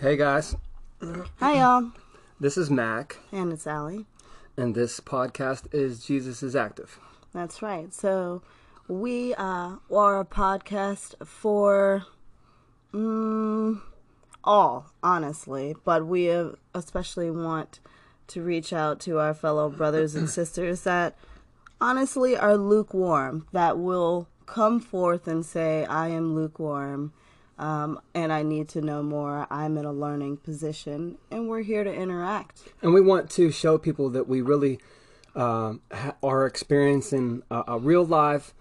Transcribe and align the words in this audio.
Hey 0.00 0.16
guys, 0.16 0.54
Hi, 1.40 1.58
y'all. 1.58 1.90
this 2.38 2.56
is 2.58 2.70
Mac, 2.70 3.16
And 3.32 3.52
it's 3.52 3.66
Allie. 3.66 4.06
and 4.56 4.74
this 4.74 5.00
podcast 5.00 5.72
is 5.72 6.04
Jesus 6.04 6.42
is 6.42 6.54
Active. 6.54 6.98
That's 7.32 7.62
right. 7.62 7.92
So, 7.92 8.42
we 8.88 9.34
uh, 9.34 9.76
are 9.90 10.20
a 10.20 10.24
podcast 10.24 11.14
for 11.26 12.04
mm, 12.92 13.80
all, 14.44 14.86
honestly, 15.02 15.74
but 15.84 16.06
we 16.06 16.30
uh, 16.30 16.50
especially 16.74 17.30
want 17.30 17.80
to 18.28 18.42
reach 18.42 18.72
out 18.72 19.00
to 19.00 19.18
our 19.18 19.34
fellow 19.34 19.68
brothers 19.70 20.14
and 20.14 20.28
sisters 20.40 20.82
that 20.82 21.16
honestly 21.80 22.36
are 22.36 22.56
lukewarm, 22.56 23.46
that 23.52 23.78
will 23.78 24.28
come 24.46 24.78
forth 24.78 25.26
and 25.26 25.44
say, 25.44 25.84
I 25.86 26.08
am 26.08 26.34
lukewarm. 26.34 27.12
Um, 27.58 28.00
and 28.14 28.32
I 28.32 28.42
need 28.42 28.68
to 28.70 28.82
know 28.82 29.02
more. 29.02 29.46
I'm 29.50 29.78
in 29.78 29.84
a 29.84 29.92
learning 29.92 30.38
position, 30.38 31.16
and 31.30 31.48
we're 31.48 31.62
here 31.62 31.84
to 31.84 31.92
interact. 31.92 32.62
And 32.82 32.92
we 32.92 33.00
want 33.00 33.30
to 33.30 33.50
show 33.50 33.78
people 33.78 34.10
that 34.10 34.28
we 34.28 34.42
really 34.42 34.78
ha- 35.34 36.14
are 36.22 36.46
experiencing 36.46 37.42
a, 37.50 37.64
a 37.68 37.78
real 37.78 38.04
life, 38.04 38.54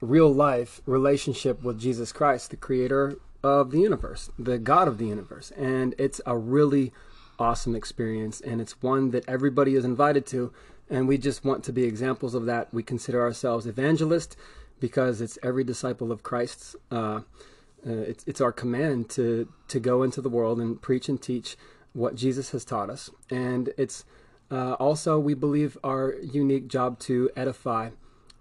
real 0.00 0.32
life 0.32 0.80
relationship 0.86 1.62
with 1.62 1.80
Jesus 1.80 2.12
Christ, 2.12 2.50
the 2.50 2.56
creator 2.56 3.16
of 3.42 3.70
the 3.70 3.80
universe, 3.80 4.30
the 4.38 4.58
God 4.58 4.88
of 4.88 4.98
the 4.98 5.06
universe. 5.06 5.52
And 5.56 5.94
it's 5.98 6.20
a 6.26 6.36
really 6.36 6.92
awesome 7.38 7.74
experience, 7.74 8.40
and 8.40 8.60
it's 8.60 8.80
one 8.82 9.10
that 9.10 9.28
everybody 9.28 9.74
is 9.74 9.84
invited 9.84 10.26
to. 10.26 10.52
And 10.90 11.08
we 11.08 11.16
just 11.16 11.44
want 11.44 11.64
to 11.64 11.72
be 11.72 11.84
examples 11.84 12.34
of 12.34 12.44
that. 12.46 12.72
We 12.72 12.82
consider 12.82 13.22
ourselves 13.22 13.66
evangelists 13.66 14.36
because 14.78 15.20
it's 15.20 15.38
every 15.42 15.64
disciple 15.64 16.12
of 16.12 16.22
Christ's. 16.22 16.76
Uh, 16.90 17.20
uh, 17.86 17.90
it's 17.92 18.24
it's 18.26 18.40
our 18.40 18.52
command 18.52 19.08
to 19.10 19.48
to 19.68 19.80
go 19.80 20.02
into 20.02 20.20
the 20.20 20.28
world 20.28 20.60
and 20.60 20.80
preach 20.80 21.08
and 21.08 21.20
teach 21.20 21.56
what 21.92 22.14
Jesus 22.14 22.50
has 22.50 22.64
taught 22.64 22.90
us, 22.90 23.10
and 23.30 23.70
it's 23.76 24.04
uh, 24.50 24.74
also 24.74 25.18
we 25.18 25.34
believe 25.34 25.76
our 25.82 26.14
unique 26.22 26.68
job 26.68 26.98
to 27.00 27.30
edify 27.36 27.90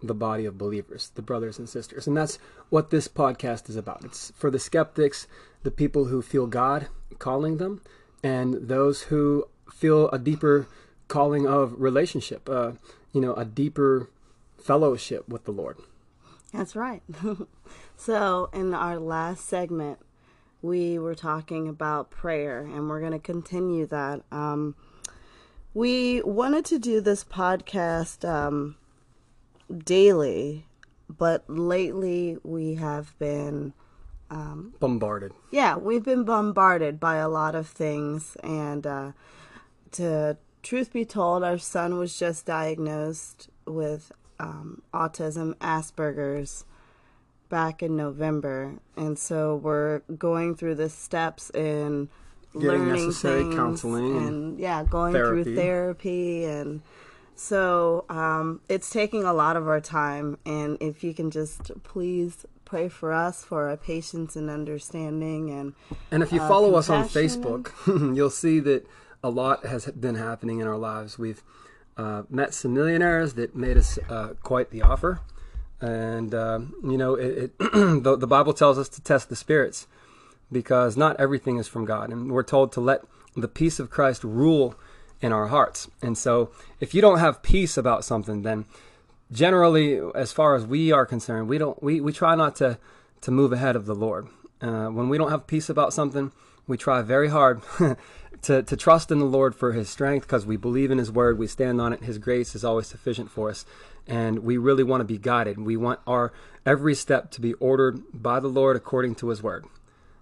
the 0.03 0.13
body 0.13 0.45
of 0.45 0.57
believers, 0.57 1.11
the 1.15 1.21
brothers 1.21 1.59
and 1.59 1.69
sisters, 1.69 2.07
and 2.07 2.17
that's 2.17 2.39
what 2.69 2.89
this 2.89 3.07
podcast 3.07 3.69
is 3.69 3.75
about. 3.75 4.03
It's 4.03 4.31
for 4.35 4.49
the 4.49 4.59
skeptics, 4.59 5.27
the 5.63 5.71
people 5.71 6.05
who 6.05 6.21
feel 6.21 6.47
God 6.47 6.87
calling 7.19 7.57
them, 7.57 7.81
and 8.23 8.53
those 8.53 9.03
who 9.03 9.47
feel 9.71 10.09
a 10.09 10.19
deeper 10.19 10.67
calling 11.07 11.47
of 11.47 11.79
relationship, 11.81 12.49
uh, 12.49 12.73
you 13.11 13.21
know, 13.21 13.33
a 13.33 13.45
deeper 13.45 14.09
fellowship 14.57 15.27
with 15.27 15.45
the 15.45 15.51
Lord. 15.51 15.77
That's 16.53 16.75
right. 16.75 17.01
so, 17.95 18.49
in 18.53 18.73
our 18.73 18.99
last 18.99 19.45
segment, 19.47 19.99
we 20.61 20.99
were 20.99 21.15
talking 21.15 21.67
about 21.67 22.11
prayer, 22.11 22.59
and 22.59 22.89
we're 22.89 22.99
going 22.99 23.13
to 23.13 23.19
continue 23.19 23.85
that. 23.87 24.21
Um, 24.31 24.75
we 25.73 26.21
wanted 26.21 26.65
to 26.65 26.79
do 26.79 26.99
this 26.99 27.23
podcast 27.23 28.27
um, 28.27 28.75
daily, 29.85 30.65
but 31.09 31.49
lately 31.49 32.37
we 32.43 32.75
have 32.75 33.17
been, 33.17 33.73
Bombarded. 34.29 35.33
yeah, 35.51 35.75
we've 35.77 36.03
been 36.03 36.23
bombarded 36.23 36.99
by 36.99 37.15
a 37.17 37.27
lot 37.29 37.55
of 37.55 37.67
things. 37.67 38.35
And 38.43 38.85
uh, 38.85 39.11
to 39.91 40.37
truth 40.63 40.91
be 40.93 41.05
told, 41.05 41.43
our 41.43 41.57
son 41.57 41.97
was 41.97 42.17
just 42.17 42.45
diagnosed 42.45 43.49
with 43.65 44.11
um, 44.41 44.81
autism, 44.93 45.55
Asperger's 45.55 46.65
back 47.49 47.83
in 47.83 47.95
November, 47.95 48.79
and 48.97 49.17
so 49.17 49.55
we're 49.57 49.99
going 50.17 50.55
through 50.55 50.75
the 50.75 50.89
steps 50.89 51.49
in 51.51 52.09
Getting 52.53 52.67
learning 52.67 53.05
necessary 53.07 53.55
counseling 53.55 54.17
and 54.17 54.59
yeah, 54.59 54.83
going 54.83 55.13
therapy. 55.13 55.43
through 55.43 55.55
therapy, 55.55 56.45
and 56.45 56.81
so 57.35 58.05
um, 58.09 58.61
it's 58.67 58.89
taking 58.89 59.23
a 59.23 59.33
lot 59.33 59.55
of 59.55 59.67
our 59.67 59.79
time. 59.79 60.37
And 60.45 60.77
if 60.81 61.03
you 61.03 61.13
can 61.13 61.31
just 61.31 61.71
please 61.83 62.45
pray 62.65 62.89
for 62.89 63.13
us 63.13 63.43
for 63.43 63.69
our 63.69 63.77
patience 63.77 64.35
and 64.35 64.49
understanding, 64.49 65.49
and 65.51 65.73
And 66.09 66.23
if 66.23 66.33
you 66.33 66.41
uh, 66.41 66.47
follow 66.47 66.75
us 66.75 66.89
on. 66.89 67.07
Facebook, 67.07 67.71
you'll 68.15 68.29
see 68.29 68.59
that 68.61 68.85
a 69.23 69.29
lot 69.29 69.65
has 69.65 69.85
been 69.85 70.15
happening 70.15 70.59
in 70.59 70.67
our 70.67 70.77
lives. 70.77 71.19
We've 71.19 71.43
uh, 71.97 72.23
met 72.29 72.53
some 72.53 72.73
millionaires 72.73 73.33
that 73.35 73.55
made 73.55 73.77
us 73.77 73.99
uh, 74.09 74.29
quite 74.41 74.69
the 74.71 74.81
offer. 74.81 75.21
And, 75.79 76.33
uh, 76.33 76.59
you 76.83 76.97
know, 76.97 77.15
it, 77.15 77.51
it 77.59 77.59
the, 78.03 78.15
the 78.17 78.27
Bible 78.27 78.53
tells 78.53 78.77
us 78.77 78.87
to 78.89 79.01
test 79.01 79.29
the 79.29 79.35
spirits 79.35 79.87
because 80.51 80.95
not 80.95 81.19
everything 81.19 81.57
is 81.57 81.67
from 81.67 81.85
God. 81.85 82.09
And 82.09 82.31
we're 82.31 82.43
told 82.43 82.71
to 82.73 82.81
let 82.81 83.01
the 83.35 83.47
peace 83.47 83.79
of 83.79 83.89
Christ 83.89 84.23
rule 84.23 84.75
in 85.21 85.31
our 85.31 85.47
hearts. 85.47 85.89
And 86.01 86.17
so 86.17 86.51
if 86.79 86.93
you 86.93 87.01
don't 87.01 87.19
have 87.19 87.41
peace 87.41 87.77
about 87.77 88.03
something, 88.03 88.41
then 88.41 88.65
generally, 89.31 89.99
as 90.15 90.31
far 90.31 90.55
as 90.55 90.65
we 90.65 90.91
are 90.91 91.05
concerned, 91.05 91.47
we 91.47 91.57
don't 91.57 91.81
we, 91.81 92.01
we 92.01 92.11
try 92.11 92.35
not 92.35 92.55
to 92.57 92.77
to 93.21 93.31
move 93.31 93.53
ahead 93.53 93.75
of 93.75 93.85
the 93.85 93.95
Lord. 93.95 94.27
Uh, 94.61 94.87
when 94.87 95.09
we 95.09 95.17
don't 95.17 95.31
have 95.31 95.47
peace 95.47 95.69
about 95.69 95.93
something, 95.93 96.31
we 96.67 96.77
try 96.77 97.01
very 97.01 97.29
hard 97.29 97.61
to 98.43 98.63
to 98.63 98.77
trust 98.77 99.11
in 99.11 99.19
the 99.19 99.25
Lord 99.25 99.55
for 99.55 99.73
His 99.73 99.89
strength 99.89 100.27
because 100.27 100.45
we 100.45 100.57
believe 100.57 100.91
in 100.91 100.97
His 100.97 101.11
Word. 101.11 101.37
We 101.37 101.47
stand 101.47 101.81
on 101.81 101.93
it. 101.93 102.03
His 102.03 102.17
grace 102.17 102.55
is 102.55 102.63
always 102.63 102.87
sufficient 102.87 103.31
for 103.31 103.49
us, 103.49 103.65
and 104.07 104.39
we 104.39 104.57
really 104.57 104.83
want 104.83 105.01
to 105.01 105.05
be 105.05 105.17
guided. 105.17 105.59
We 105.59 105.77
want 105.77 105.99
our 106.05 106.31
every 106.65 106.95
step 106.95 107.31
to 107.31 107.41
be 107.41 107.53
ordered 107.53 108.01
by 108.13 108.39
the 108.39 108.47
Lord 108.47 108.75
according 108.75 109.15
to 109.15 109.29
His 109.29 109.41
Word. 109.41 109.65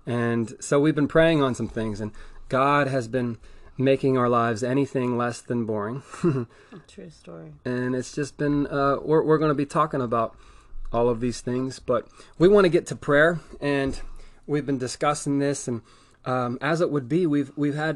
And 0.06 0.56
so 0.60 0.80
we've 0.80 0.96
been 0.96 1.08
praying 1.08 1.44
on 1.44 1.54
some 1.54 1.68
things, 1.68 2.02
and 2.02 2.12
God 2.48 2.88
has 2.88 3.08
been 3.08 3.38
making 3.78 4.18
our 4.18 4.28
lives 4.28 4.64
anything 4.64 5.18
less 5.18 5.40
than 5.42 5.66
boring. 5.66 6.04
true 6.88 7.10
story. 7.10 7.54
and 7.64 7.96
it's 7.96 8.14
just 8.14 8.38
been 8.38 8.68
uh, 8.68 8.98
we're, 9.02 9.24
we're 9.24 9.38
going 9.38 9.50
to 9.52 9.56
be 9.56 9.66
talking 9.66 10.02
about 10.02 10.36
all 10.92 11.08
of 11.08 11.22
these 11.22 11.40
things 11.40 11.80
but 11.80 12.08
we 12.38 12.48
want 12.48 12.66
to 12.66 12.70
get 12.70 12.86
to 12.88 12.96
prayer 12.96 13.40
and 13.62 14.02
we've 14.50 14.66
been 14.66 14.78
discussing 14.78 15.40
this 15.40 15.68
and 15.68 15.82
um, 16.26 16.58
as 16.62 16.82
it 16.82 16.90
would 16.92 17.08
be 17.08 17.26
we've 17.26 17.52
we've 17.56 17.76
had 17.76 17.96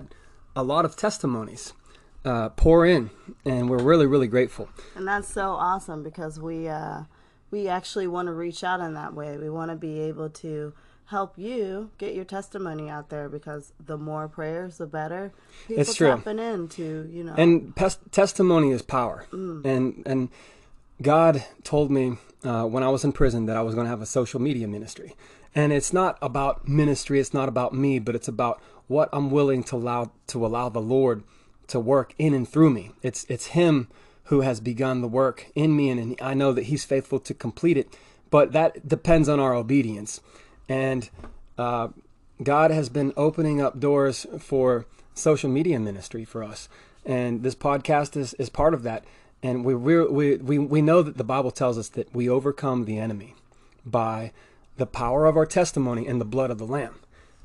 a 0.55 0.63
lot 0.63 0.85
of 0.85 0.95
testimonies 0.95 1.73
uh, 2.25 2.49
pour 2.49 2.85
in 2.85 3.09
and 3.43 3.69
we're 3.69 3.81
really 3.91 4.05
really 4.05 4.27
grateful 4.27 4.69
And 4.95 5.07
that's 5.07 5.27
so 5.27 5.51
awesome 5.69 6.03
because 6.03 6.39
we 6.39 6.67
uh, 6.69 7.01
we 7.51 7.67
actually 7.67 8.07
want 8.07 8.27
to 8.27 8.33
reach 8.33 8.63
out 8.63 8.79
in 8.79 8.93
that 8.95 9.13
way. 9.13 9.37
We 9.37 9.49
want 9.49 9.69
to 9.71 9.75
be 9.77 9.99
able 10.09 10.29
to 10.45 10.73
help 11.05 11.37
you 11.37 11.91
get 11.99 12.15
your 12.15 12.25
testimony 12.25 12.89
out 12.89 13.09
there 13.09 13.27
because 13.29 13.73
the 13.85 13.97
more 13.97 14.27
prayers, 14.27 14.77
the 14.77 14.87
better. 14.87 15.31
People 15.67 15.81
It's 15.81 15.93
true. 15.93 16.07
tapping 16.07 16.39
into, 16.39 17.07
you 17.11 17.23
know. 17.25 17.35
and 17.37 17.75
pes- 17.75 17.99
testimony 18.11 18.71
is 18.71 18.81
power 18.81 19.27
and 19.31 20.01
and 20.05 20.29
god 21.01 21.43
told 21.63 21.91
me 21.91 22.17
uh, 22.43 22.63
when 22.73 22.83
i 22.83 22.89
was 22.95 23.03
in 23.03 23.11
prison 23.11 23.45
that 23.47 23.57
i 23.57 23.61
was 23.67 23.73
going 23.75 23.85
to 23.85 23.89
have 23.95 24.01
a 24.01 24.05
social 24.19 24.39
media 24.39 24.67
ministry 24.67 25.15
and 25.55 25.71
it's 25.71 25.93
not 25.93 26.17
about 26.21 26.67
ministry 26.67 27.19
it's 27.19 27.33
not 27.33 27.49
about 27.49 27.73
me 27.73 27.99
but 27.99 28.15
it's 28.15 28.27
about 28.27 28.61
what 28.87 29.09
i'm 29.13 29.31
willing 29.31 29.63
to 29.63 29.75
allow 29.75 30.11
to 30.27 30.45
allow 30.45 30.69
the 30.69 30.81
lord 30.81 31.23
to 31.67 31.79
work 31.79 32.13
in 32.17 32.33
and 32.33 32.47
through 32.47 32.69
me. 32.69 32.91
It's 33.01 33.25
it's 33.29 33.47
him 33.47 33.87
who 34.25 34.41
has 34.41 34.59
begun 34.59 35.01
the 35.01 35.07
work 35.07 35.47
in 35.55 35.75
me 35.75 35.89
and, 35.89 36.15
i 36.21 36.33
know 36.33 36.51
that 36.53 36.65
he's 36.65 36.85
faithful 36.85 37.19
to 37.19 37.33
complete 37.33 37.77
it 37.77 37.95
but 38.33 38.51
that 38.53 38.87
depends 38.87 39.29
on 39.29 39.39
our 39.39 39.53
obedience. 39.53 40.19
And 40.67 41.07
uh, 41.55 41.89
God 42.41 42.71
has 42.71 42.89
been 42.89 43.13
opening 43.15 43.61
up 43.61 43.79
doors 43.79 44.25
for 44.39 44.87
social 45.13 45.51
media 45.51 45.79
ministry 45.79 46.25
for 46.25 46.43
us, 46.43 46.67
and 47.05 47.43
this 47.43 47.53
podcast 47.53 48.17
is, 48.17 48.33
is 48.39 48.49
part 48.49 48.73
of 48.73 48.81
that. 48.83 49.05
And 49.43 49.63
we 49.63 49.75
we 49.75 50.37
we 50.37 50.57
we 50.57 50.81
know 50.81 51.03
that 51.03 51.17
the 51.17 51.23
Bible 51.23 51.51
tells 51.51 51.77
us 51.77 51.89
that 51.89 52.11
we 52.15 52.27
overcome 52.27 52.85
the 52.85 52.97
enemy 52.97 53.35
by 53.85 54.31
the 54.78 54.85
power 54.85 55.25
of 55.25 55.38
our 55.38 55.45
testimony 55.45 56.07
and 56.07 56.19
the 56.19 56.25
blood 56.25 56.51
of 56.51 56.57
the 56.57 56.66
Lamb. 56.66 57.00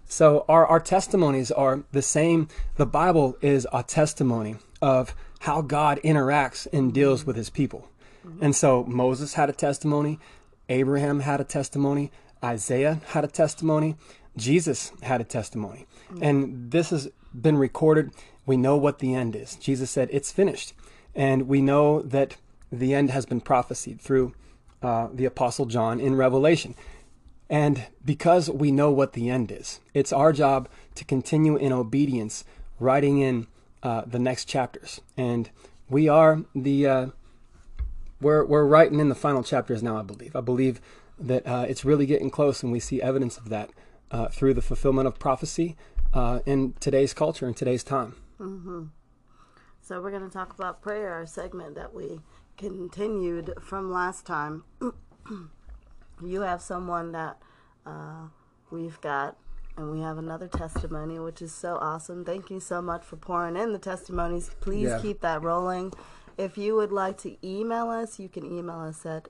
So 0.07 0.45
our 0.49 0.67
our 0.67 0.81
testimonies 0.81 1.51
are 1.51 1.85
the 1.93 2.03
same. 2.03 2.49
The 2.77 2.87
Bible 2.87 3.37
is 3.43 3.67
a 3.73 3.83
testimony 3.83 4.57
of 4.81 5.15
how 5.41 5.63
God 5.63 6.01
interacts 6.03 6.67
and 6.73 6.93
deals 6.93 7.27
with 7.27 7.37
His 7.37 7.51
people. 7.51 7.89
And 8.41 8.55
so 8.55 8.85
Moses 8.85 9.35
had 9.35 9.49
a 9.49 9.55
testimony, 9.55 10.19
Abraham 10.69 11.21
had 11.21 11.41
a 11.41 11.45
testimony, 11.45 12.11
Isaiah 12.45 13.01
had 13.09 13.25
a 13.25 13.29
testimony, 13.29 13.97
Jesus 14.37 14.93
had 15.03 15.21
a 15.21 15.25
testimony. 15.25 15.87
And 16.21 16.71
this 16.71 16.91
has 16.91 17.09
been 17.35 17.57
recorded. 17.57 18.13
We 18.47 18.57
know 18.57 18.77
what 18.77 18.99
the 18.99 19.15
end 19.15 19.37
is. 19.37 19.57
Jesus 19.57 19.91
said, 19.91 20.09
It's 20.11 20.33
finished. 20.33 20.73
And 21.15 21.49
we 21.49 21.61
know 21.61 22.03
that 22.03 22.37
the 22.71 22.95
end 22.95 23.11
has 23.11 23.27
been 23.27 23.41
prophesied 23.41 24.01
through 24.01 24.35
uh, 24.83 25.09
the 25.13 25.25
Apostle 25.25 25.67
John 25.67 26.01
in 26.01 26.15
Revelation. 26.15 26.75
And 27.51 27.87
because 28.05 28.51
we 28.51 28.71
know 28.71 28.91
what 28.91 29.15
the 29.15 29.31
end 29.31 29.51
is, 29.51 29.81
it's 29.95 30.13
our 30.13 30.33
job 30.33 30.69
to 30.97 31.05
continue 31.05 31.57
in 31.57 31.73
obedience, 31.73 32.45
writing 32.79 33.19
in 33.19 33.47
uh, 33.83 34.03
the 34.07 34.19
next 34.19 34.45
chapters. 34.47 35.01
And 35.17 35.49
we 35.89 36.09
are 36.09 36.43
the 36.55 36.87
uh, 36.87 37.07
we're 38.21 38.45
we're 38.45 38.65
writing 38.65 39.01
in 39.01 39.09
the 39.09 39.15
final 39.15 39.43
chapters 39.43 39.83
now. 39.83 39.97
I 39.97 40.03
believe. 40.03 40.37
I 40.37 40.41
believe 40.41 40.81
that 41.19 41.47
uh, 41.47 41.65
it's 41.69 41.85
really 41.85 42.07
getting 42.07 42.31
close, 42.31 42.63
and 42.63 42.71
we 42.71 42.81
see 42.81 43.01
evidence 43.01 43.39
of 43.39 43.49
that 43.49 43.71
uh, 44.11 44.29
through 44.29 44.55
the 44.55 44.63
fulfillment 44.63 45.09
of 45.09 45.19
prophecy, 45.19 45.77
uh, 46.13 46.41
in 46.47 46.75
today's 46.81 47.15
culture 47.15 47.47
in 47.47 47.55
today's 47.55 47.83
time. 47.83 48.15
So 49.81 50.03
we're 50.03 50.11
going 50.11 50.23
to 50.23 50.33
talk 50.33 50.53
about 50.53 50.83
prayer, 50.83 51.15
our 51.15 51.27
segment 51.27 51.75
that 51.77 51.95
we 51.95 52.21
continued 52.57 53.55
from 53.61 53.91
last 53.91 54.27
time. 54.27 54.65
you 56.25 56.43
have 56.43 56.61
someone 56.63 57.13
that 57.13 57.39
uh, 57.87 58.27
we've 58.71 59.01
got, 59.01 59.37
and 59.77 59.91
we 59.93 60.01
have 60.01 60.19
another 60.19 60.49
testimony, 60.49 61.19
which 61.19 61.41
is 61.41 61.53
so 61.53 61.77
awesome. 61.81 62.25
Thank 62.25 62.51
you 62.51 62.61
so 62.61 62.83
much 62.83 63.05
for 63.05 63.17
pouring 63.17 63.57
in 63.57 63.73
the 63.73 63.79
testimonies. 63.79 64.51
Please 64.61 64.89
Yeah. 64.89 64.99
keep 65.01 65.21
that 65.21 65.43
rolling. 65.43 65.93
If 66.37 66.57
you 66.59 66.75
would 66.77 66.93
like 66.93 67.17
to 67.19 67.37
email 67.47 67.89
us, 67.91 68.19
you 68.19 68.29
can 68.29 68.45
email 68.45 68.81
us 68.81 69.05
at 69.07 69.29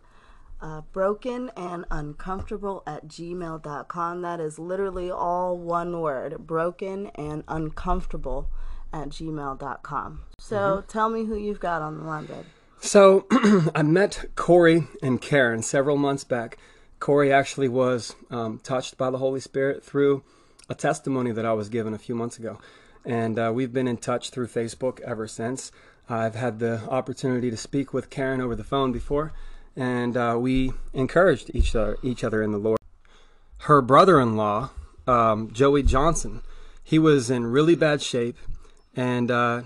uh, 0.60 0.80
broken 0.92 1.50
and 1.56 1.84
uncomfortable 1.90 2.82
at 2.86 3.06
gmail.com. 3.06 4.22
That 4.22 4.40
is 4.40 4.58
literally 4.58 5.10
all 5.10 5.56
one 5.56 6.00
word 6.00 6.46
broken 6.46 7.06
and 7.14 7.44
uncomfortable 7.46 8.48
at 8.92 9.10
gmail.com. 9.10 10.20
So 10.38 10.82
tell 10.88 11.08
me 11.10 11.24
who 11.26 11.36
you've 11.36 11.60
got 11.60 11.80
on 11.82 11.98
the 11.98 12.04
line, 12.04 12.26
babe. 12.26 12.44
So 12.80 13.26
I 13.74 13.82
met 13.82 14.24
Corey 14.34 14.86
and 15.02 15.20
Karen 15.20 15.62
several 15.62 15.96
months 15.96 16.24
back. 16.24 16.58
Corey 17.00 17.32
actually 17.32 17.68
was 17.68 18.14
um, 18.30 18.58
touched 18.58 18.96
by 18.96 19.10
the 19.10 19.18
Holy 19.18 19.40
Spirit 19.40 19.84
through 19.84 20.22
a 20.68 20.74
testimony 20.74 21.32
that 21.32 21.46
I 21.46 21.52
was 21.52 21.68
given 21.68 21.94
a 21.94 21.98
few 21.98 22.14
months 22.14 22.38
ago. 22.38 22.58
And 23.04 23.38
uh, 23.38 23.52
we've 23.54 23.72
been 23.72 23.88
in 23.88 23.96
touch 23.96 24.30
through 24.30 24.48
Facebook 24.48 25.00
ever 25.00 25.26
since. 25.26 25.70
I've 26.08 26.34
had 26.34 26.58
the 26.58 26.80
opportunity 26.88 27.50
to 27.50 27.56
speak 27.56 27.92
with 27.92 28.10
Karen 28.10 28.40
over 28.40 28.54
the 28.54 28.64
phone 28.64 28.92
before, 28.92 29.32
and 29.76 30.16
uh, 30.16 30.36
we 30.38 30.72
encouraged 30.92 31.50
each 31.54 31.74
other, 31.74 31.98
each 32.02 32.24
other 32.24 32.42
in 32.42 32.50
the 32.50 32.58
Lord. 32.58 32.78
Her 33.62 33.82
brother-in-law, 33.82 34.70
um, 35.06 35.52
Joey 35.52 35.82
Johnson, 35.82 36.42
he 36.82 36.98
was 36.98 37.30
in 37.30 37.46
really 37.46 37.74
bad 37.74 38.00
shape, 38.00 38.38
and 38.96 39.30
uh, 39.30 39.62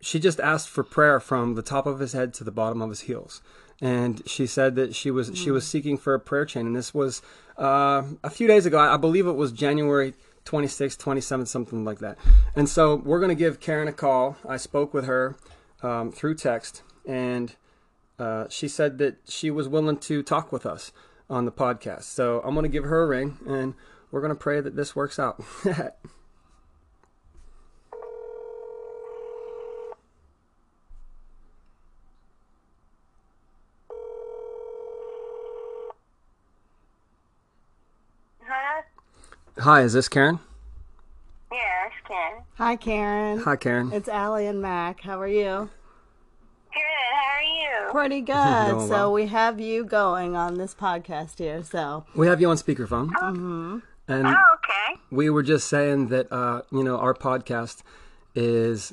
she 0.00 0.18
just 0.18 0.40
asked 0.40 0.68
for 0.68 0.82
prayer 0.82 1.20
from 1.20 1.54
the 1.54 1.62
top 1.62 1.86
of 1.86 1.98
his 1.98 2.12
head 2.12 2.32
to 2.34 2.44
the 2.44 2.50
bottom 2.50 2.80
of 2.80 2.88
his 2.88 3.00
heels 3.00 3.42
and 3.80 4.22
she 4.26 4.46
said 4.46 4.74
that 4.76 4.94
she 4.94 5.10
was 5.10 5.30
she 5.34 5.50
was 5.50 5.66
seeking 5.66 5.96
for 5.96 6.14
a 6.14 6.20
prayer 6.20 6.44
chain. 6.44 6.66
And 6.66 6.76
this 6.76 6.92
was 6.92 7.22
uh, 7.56 8.02
a 8.24 8.30
few 8.30 8.46
days 8.46 8.66
ago. 8.66 8.78
I 8.78 8.94
I 8.94 8.96
believe 8.96 9.26
it 9.26 9.32
was 9.32 9.52
january 9.52 10.14
26th 10.44 10.96
27th 10.98 11.48
something 11.48 11.84
like 11.84 11.98
that. 11.98 12.18
And 12.56 12.68
so 12.68 12.96
we're 12.96 13.20
going 13.20 13.28
to 13.28 13.34
give 13.34 13.60
karen 13.60 13.86
a 13.88 13.92
call. 13.92 14.36
I 14.48 14.56
spoke 14.56 14.94
with 14.94 15.04
her 15.04 15.36
um, 15.82 16.10
through 16.10 16.36
text. 16.36 16.82
And 17.06 17.54
uh, 18.18 18.46
she 18.48 18.66
said 18.68 18.98
that 18.98 19.18
she 19.28 19.50
was 19.50 19.68
willing 19.68 19.98
to 19.98 20.22
talk 20.22 20.50
with 20.50 20.66
us 20.66 20.92
on 21.30 21.44
the 21.44 21.52
podcast. 21.52 22.04
So 22.04 22.40
i'm 22.44 22.54
going 22.54 22.64
to 22.64 22.70
give 22.70 22.84
her 22.84 23.02
a 23.02 23.06
ring 23.06 23.38
and 23.46 23.74
we're 24.10 24.20
going 24.20 24.32
to 24.32 24.38
pray 24.38 24.60
that 24.60 24.74
this 24.76 24.96
works 24.96 25.18
out 25.18 25.42
Huh? 38.48 38.82
Hi 39.58 39.82
is 39.82 39.92
this 39.92 40.08
karen 40.08 40.38
Yes, 41.50 41.92
Ken. 42.06 42.42
Hi, 42.56 42.76
Karen. 42.76 43.38
hi 43.38 43.56
karen 43.56 43.90
It's 43.92 44.08
Allie 44.08 44.46
and 44.46 44.60
Mac. 44.60 45.00
How 45.00 45.18
are 45.20 45.26
you? 45.28 45.70
Good. 46.72 46.82
How 47.12 47.38
are 47.38 47.42
you? 47.86 47.90
Pretty 47.92 48.20
good. 48.32 48.66
Doing 48.70 48.86
so 48.86 48.88
well. 48.90 49.12
we 49.14 49.26
have 49.28 49.58
you 49.58 49.84
going 49.84 50.36
on 50.36 50.58
this 50.58 50.74
podcast 50.74 51.38
here. 51.38 51.62
So 51.62 52.04
we 52.14 52.26
have 52.26 52.40
you 52.40 52.50
on 52.50 52.56
speakerphone 52.56 53.08
mm-hmm. 53.10 53.78
and 54.08 54.26
Oh, 54.26 54.30
okay. 54.56 55.00
we 55.10 55.30
were 55.30 55.42
just 55.42 55.68
saying 55.68 56.08
that 56.08 56.30
uh, 56.30 56.62
you 56.70 56.84
know 56.84 56.98
our 56.98 57.14
podcast 57.14 57.82
is 58.34 58.92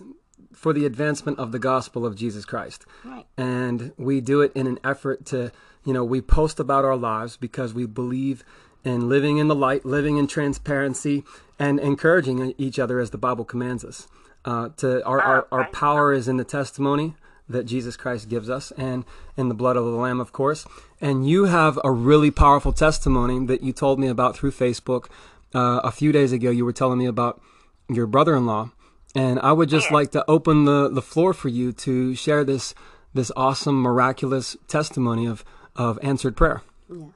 for 0.53 0.71
the 0.71 0.85
advancement 0.85 1.37
of 1.37 1.51
the 1.51 1.59
gospel 1.59 2.05
of 2.05 2.15
Jesus 2.15 2.45
Christ, 2.45 2.85
Right. 3.03 3.25
and 3.37 3.91
we 3.97 4.21
do 4.21 4.39
it 4.41 4.53
in 4.55 4.65
an 4.67 4.79
effort 4.83 5.25
to 5.27 5.51
you 5.83 5.91
know 5.93 6.05
we 6.05 6.21
post 6.21 6.59
about 6.59 6.85
our 6.85 6.95
lives 6.95 7.35
because 7.35 7.73
we 7.73 7.85
believe 7.85 8.43
in 8.85 9.09
living 9.09 9.37
in 9.39 9.49
the 9.49 9.55
light, 9.55 9.83
living 9.85 10.15
in 10.17 10.27
transparency, 10.27 11.23
and 11.59 11.79
encouraging 11.79 12.53
each 12.57 12.79
other 12.79 12.99
as 13.01 13.09
the 13.09 13.17
Bible 13.17 13.43
commands 13.43 13.83
us. 13.83 14.07
Uh, 14.45 14.69
to 14.77 15.03
our, 15.05 15.19
our 15.19 15.47
our 15.51 15.65
power 15.71 16.13
is 16.13 16.27
in 16.27 16.37
the 16.37 16.43
testimony 16.43 17.15
that 17.49 17.65
Jesus 17.65 17.97
Christ 17.97 18.29
gives 18.29 18.49
us, 18.49 18.71
and 18.77 19.03
in 19.35 19.49
the 19.49 19.55
blood 19.55 19.75
of 19.75 19.85
the 19.85 19.91
Lamb, 19.91 20.19
of 20.19 20.31
course. 20.31 20.65
And 21.01 21.27
you 21.27 21.45
have 21.45 21.79
a 21.83 21.91
really 21.91 22.31
powerful 22.31 22.71
testimony 22.73 23.43
that 23.47 23.61
you 23.63 23.73
told 23.73 23.99
me 23.99 24.07
about 24.07 24.35
through 24.37 24.51
Facebook 24.51 25.07
uh, 25.53 25.81
a 25.83 25.91
few 25.91 26.11
days 26.11 26.31
ago. 26.31 26.49
You 26.51 26.63
were 26.65 26.73
telling 26.73 26.99
me 26.99 27.05
about 27.07 27.41
your 27.89 28.07
brother-in-law, 28.07 28.69
and 29.15 29.39
I 29.39 29.51
would 29.51 29.69
just 29.69 29.89
Yeah. 29.89 29.95
like 29.95 30.11
to 30.11 30.25
open 30.27 30.65
the, 30.65 30.89
the 30.89 31.01
floor 31.03 31.33
for 31.33 31.49
you 31.49 31.71
to 31.73 32.13
share 32.15 32.43
this 32.43 32.73
this 33.13 33.31
awesome, 33.35 33.81
miraculous 33.81 34.57
testimony 34.67 35.25
of 35.25 35.43
of 35.75 35.97
answered 36.03 36.35
prayer. 36.37 36.61
yes. 36.89 37.09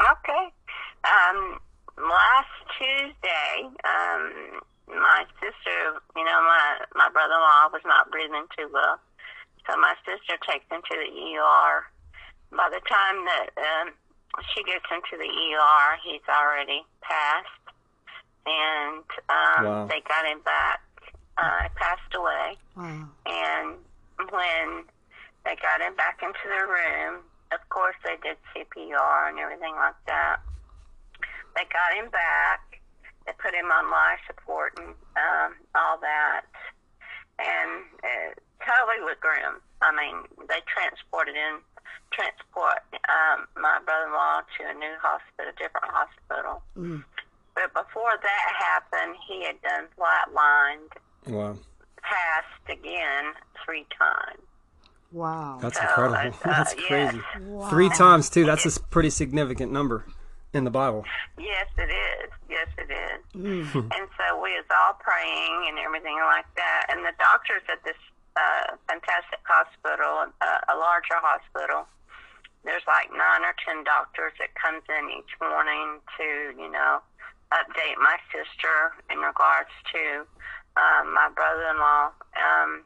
Okay. 0.00 0.49
Um, 1.04 1.58
last 1.96 2.52
Tuesday, 2.78 3.68
um, 3.84 4.60
my 4.88 5.24
sister, 5.40 5.78
you 6.16 6.24
know, 6.24 6.40
my 6.42 6.84
my 6.94 7.08
brother-in-law 7.12 7.70
was 7.72 7.82
not 7.84 8.10
breathing 8.10 8.44
too 8.56 8.68
well, 8.72 8.98
so 9.68 9.76
my 9.78 9.94
sister 10.04 10.36
takes 10.48 10.66
him 10.70 10.82
to 10.82 10.96
the 10.96 11.10
ER. 11.36 11.84
By 12.52 12.68
the 12.68 12.82
time 12.88 13.24
that 13.24 13.48
um, 13.56 13.94
she 14.52 14.62
gets 14.64 14.84
into 14.90 15.16
the 15.16 15.28
ER, 15.30 15.96
he's 16.04 16.26
already 16.28 16.82
passed, 17.00 17.64
and 18.46 19.04
um, 19.30 19.64
Wow. 19.64 19.86
they 19.88 20.00
got 20.08 20.26
him 20.26 20.40
back. 20.44 20.80
Uh, 21.38 21.68
passed 21.76 22.12
away. 22.14 22.58
Wow. 22.76 23.08
And 23.24 23.76
when 24.28 24.84
they 25.46 25.56
got 25.56 25.80
him 25.80 25.96
back 25.96 26.20
into 26.22 26.44
the 26.44 26.66
room, 26.68 27.22
of 27.50 27.60
course 27.70 27.96
they 28.04 28.16
did 28.22 28.36
CPR 28.52 29.30
and 29.30 29.38
everything 29.38 29.72
like 29.76 29.94
that. 30.06 30.40
They 31.56 31.66
got 31.72 31.94
him 31.96 32.10
back. 32.10 32.80
They 33.26 33.32
put 33.38 33.54
him 33.54 33.70
on 33.70 33.90
life 33.90 34.20
support 34.26 34.74
and 34.78 34.94
um, 35.16 35.50
all 35.74 35.98
that. 36.00 36.46
And 37.38 37.84
uh, 38.04 38.30
totally 38.64 39.00
was 39.04 39.16
grim. 39.20 39.60
I 39.82 39.92
mean, 39.92 40.24
they 40.48 40.60
transported 40.68 41.34
in, 41.36 41.60
transport 42.12 42.82
um, 43.08 43.46
my 43.56 43.78
brother-in-law 43.84 44.42
to 44.58 44.60
a 44.68 44.74
new 44.74 44.94
hospital, 45.00 45.52
a 45.52 45.56
different 45.58 45.86
hospital. 45.88 46.62
Mm. 46.76 47.04
But 47.54 47.72
before 47.72 48.12
that 48.20 48.44
happened, 48.58 49.16
he 49.28 49.44
had 49.44 49.60
done 49.62 49.86
flatlined 49.98 50.90
Wow, 51.26 51.56
passed 52.02 52.66
again 52.68 53.34
three 53.64 53.86
times. 53.96 54.40
Wow. 55.12 55.58
that's 55.60 55.76
So, 55.76 55.82
incredible. 55.82 56.16
uh, 56.44 56.48
that's 56.48 56.74
yeah. 56.76 56.86
crazy. 56.86 57.20
wow. 57.44 57.68
Three 57.68 57.88
times 57.90 58.30
too. 58.30 58.44
That's 58.44 58.64
a 58.76 58.80
pretty 58.80 59.10
significant 59.10 59.72
number 59.72 60.04
in 60.52 60.64
the 60.64 60.70
Bible. 60.70 61.04
Yes, 61.38 61.66
it 61.78 61.90
is. 61.90 62.30
Yes, 62.48 62.68
it 62.78 62.90
is. 62.90 63.20
Mm. 63.34 63.74
and 63.94 64.06
so 64.18 64.26
we 64.42 64.50
was 64.58 64.66
all 64.70 64.98
praying 64.98 65.70
and 65.70 65.78
everything 65.78 66.18
like 66.26 66.48
that. 66.56 66.86
And 66.90 67.04
the 67.04 67.14
doctors 67.18 67.62
at 67.70 67.82
this 67.84 67.98
uh, 68.36 68.74
fantastic 68.88 69.40
hospital, 69.46 70.26
uh, 70.40 70.74
a 70.74 70.76
larger 70.76 71.18
hospital, 71.22 71.86
there's 72.64 72.84
like 72.86 73.08
nine 73.14 73.46
or 73.46 73.54
ten 73.64 73.84
doctors 73.84 74.32
that 74.38 74.52
comes 74.58 74.82
in 74.90 75.08
each 75.14 75.32
morning 75.40 76.02
to, 76.18 76.52
you 76.58 76.70
know, 76.70 77.00
update 77.54 77.96
my 77.98 78.18
sister 78.30 78.94
in 79.10 79.18
regards 79.18 79.72
to 79.94 80.26
um, 80.76 81.14
my 81.14 81.30
brother-in-law. 81.34 82.10
Um, 82.36 82.84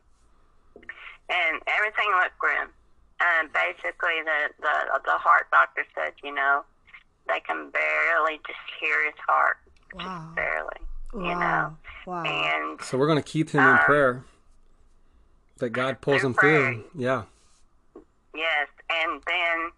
and 1.29 1.57
everything 1.67 2.13
looked 2.21 2.39
grim. 2.39 2.69
And 3.21 3.49
basically, 3.53 4.21
the, 4.27 4.53
the 4.61 5.01
the 5.07 5.17
heart 5.17 5.47
doctor 5.51 5.87
said, 5.95 6.13
you 6.23 6.35
know, 6.35 6.65
they 7.29 7.41
can 7.41 7.71
barely 7.71 8.41
just 8.47 8.59
hear 8.81 9.05
his 9.07 9.15
heart, 9.27 9.57
Wow. 9.95 10.03
just 10.03 10.35
barely, 10.37 10.81
you 11.15 11.35
know. 11.35 11.35
Wow. 11.35 11.77
Wow. 12.07 12.25
And 12.25 12.81
So 12.83 12.99
we're 12.99 13.07
going 13.07 13.23
to 13.23 13.29
keep 13.29 13.51
him 13.51 13.61
in 13.63 13.67
Um, 13.69 13.79
prayer. 13.79 14.25
That 15.59 15.71
God 15.71 16.01
pulls 16.01 16.21
through 16.21 16.31
him 16.31 16.35
through. 16.35 16.85
Yeah. 16.97 17.23
yes, 18.35 18.69
and 18.91 19.23
then 19.27 19.71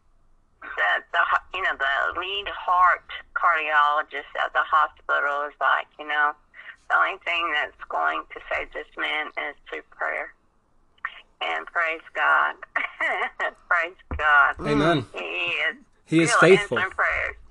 the 0.62 1.04
the 1.12 1.18
you 1.54 1.62
know 1.62 1.76
the 1.76 2.18
lead 2.18 2.48
heart 2.48 3.04
cardiologist 3.34 4.32
at 4.42 4.52
the 4.54 4.62
hospital 4.64 5.42
is 5.46 5.52
like, 5.60 5.86
you 5.98 6.06
know, 6.08 6.32
the 6.88 6.96
only 6.96 7.18
thing 7.26 7.52
that's 7.52 7.76
going 7.90 8.22
to 8.32 8.40
save 8.50 8.72
this 8.72 8.86
man 8.96 9.26
is 9.48 9.54
through 9.68 9.82
prayer. 9.90 10.32
And 11.42 11.66
praise 11.66 12.00
God, 12.14 12.54
praise 13.68 13.94
God. 14.16 14.54
Amen. 14.66 15.04
He 15.12 15.18
is. 15.20 15.76
He 16.06 16.22
is 16.22 16.30
still 16.30 16.40
faithful. 16.40 16.78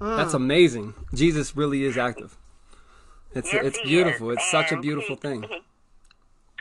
Answering. 0.06 0.18
That's 0.18 0.34
amazing. 0.34 0.94
Jesus 1.14 1.56
really 1.56 1.84
is 1.84 1.98
active. 1.98 2.38
It's 3.34 3.52
Yes, 3.54 3.66
it's 3.66 3.82
beautiful. 3.82 4.30
is. 4.32 4.38
It's 4.38 4.52
such 4.52 4.72
a 4.72 4.78
beautiful 4.80 5.16
he- 5.16 5.22
thing. 5.22 5.44
he- 5.44 5.64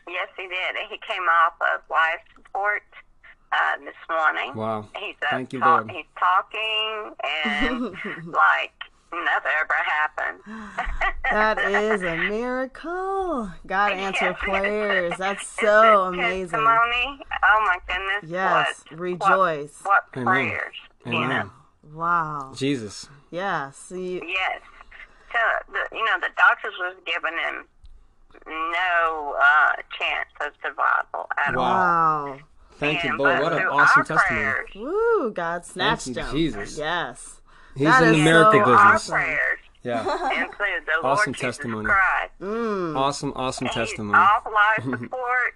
yes, 0.09 0.29
he 0.37 0.43
did. 0.49 0.77
He 0.91 0.99
came 1.09 1.23
off 1.23 1.55
of 1.75 1.83
life 1.91 2.21
support 2.35 2.83
uh, 3.53 3.77
this 3.85 3.95
morning. 4.11 4.55
Wow. 4.55 4.89
He's 4.99 5.15
up 5.23 5.31
Thank 5.31 5.53
you, 5.53 5.61
talk- 5.61 5.87
Lord. 5.87 5.91
He's 5.93 6.05
talking 6.19 7.15
and 7.47 8.27
like 8.33 8.73
never 9.13 9.49
ever 9.61 9.75
happened. 9.85 10.41
That 11.31 11.59
is 11.59 12.03
a 12.03 12.17
miracle. 12.29 13.51
God 13.67 13.93
answer 13.93 14.35
prayers. 14.35 15.15
That's 15.19 15.47
so 15.47 16.03
amazing. 16.05 16.51
Testimony. 16.51 17.21
Oh 17.43 17.65
my 17.67 17.79
goodness. 17.89 18.31
Yes, 18.31 18.85
what, 18.91 18.99
rejoice. 19.01 19.79
What, 19.83 20.05
what 20.13 20.21
Amen. 20.21 20.25
prayers? 20.27 20.75
You 21.07 21.13
know. 21.13 21.19
Amen. 21.23 21.51
Wow. 21.95 22.53
Jesus. 22.55 23.09
Yeah. 23.35 23.71
See. 23.73 24.23
Yes. 24.27 24.61
So 25.33 25.39
the 25.73 25.97
you 25.97 26.05
know 26.05 26.19
the 26.21 26.29
doctors 26.37 26.75
was 26.79 26.95
giving 27.05 27.37
him 27.37 27.65
no 28.47 29.35
uh, 29.43 29.73
chance 29.99 30.29
of 30.41 30.53
survival 30.63 31.29
at 31.45 31.55
all. 31.57 31.63
Wow. 31.65 32.39
Thank 32.79 33.05
you, 33.05 33.11
And, 33.11 33.19
Lord. 33.19 33.37
but 33.39 33.43
What 33.43 33.53
an 33.55 33.67
awesome 33.69 34.05
testimony. 34.05 34.43
prayers, 34.43 34.71
Woo! 34.75 35.31
God 35.33 35.65
snatched 35.65 36.09
you, 36.09 36.15
him. 36.15 36.31
Jesus. 36.33 36.77
Yes. 36.79 37.41
He's 37.77 37.87
That 37.87 38.03
in 38.05 38.13
the 38.13 38.19
miracle 38.25 38.53
so 38.53 38.65
through 38.65 38.73
our 38.75 38.93
business. 38.93 39.11
awesome. 39.11 39.15
prayers 39.15 39.59
Yeah. 39.83 40.01
include 40.45 40.87
the 40.87 40.93
Awesome 41.07 41.33
Lord 41.33 41.37
testimony. 41.39 41.85
Christ. 41.87 42.33
Mm. 42.41 42.97
Awesome, 42.97 43.33
awesome 43.37 43.67
He's 43.69 43.75
testimony. 43.75 44.19
off 44.19 44.45
life 44.47 44.85
support, 45.01 45.55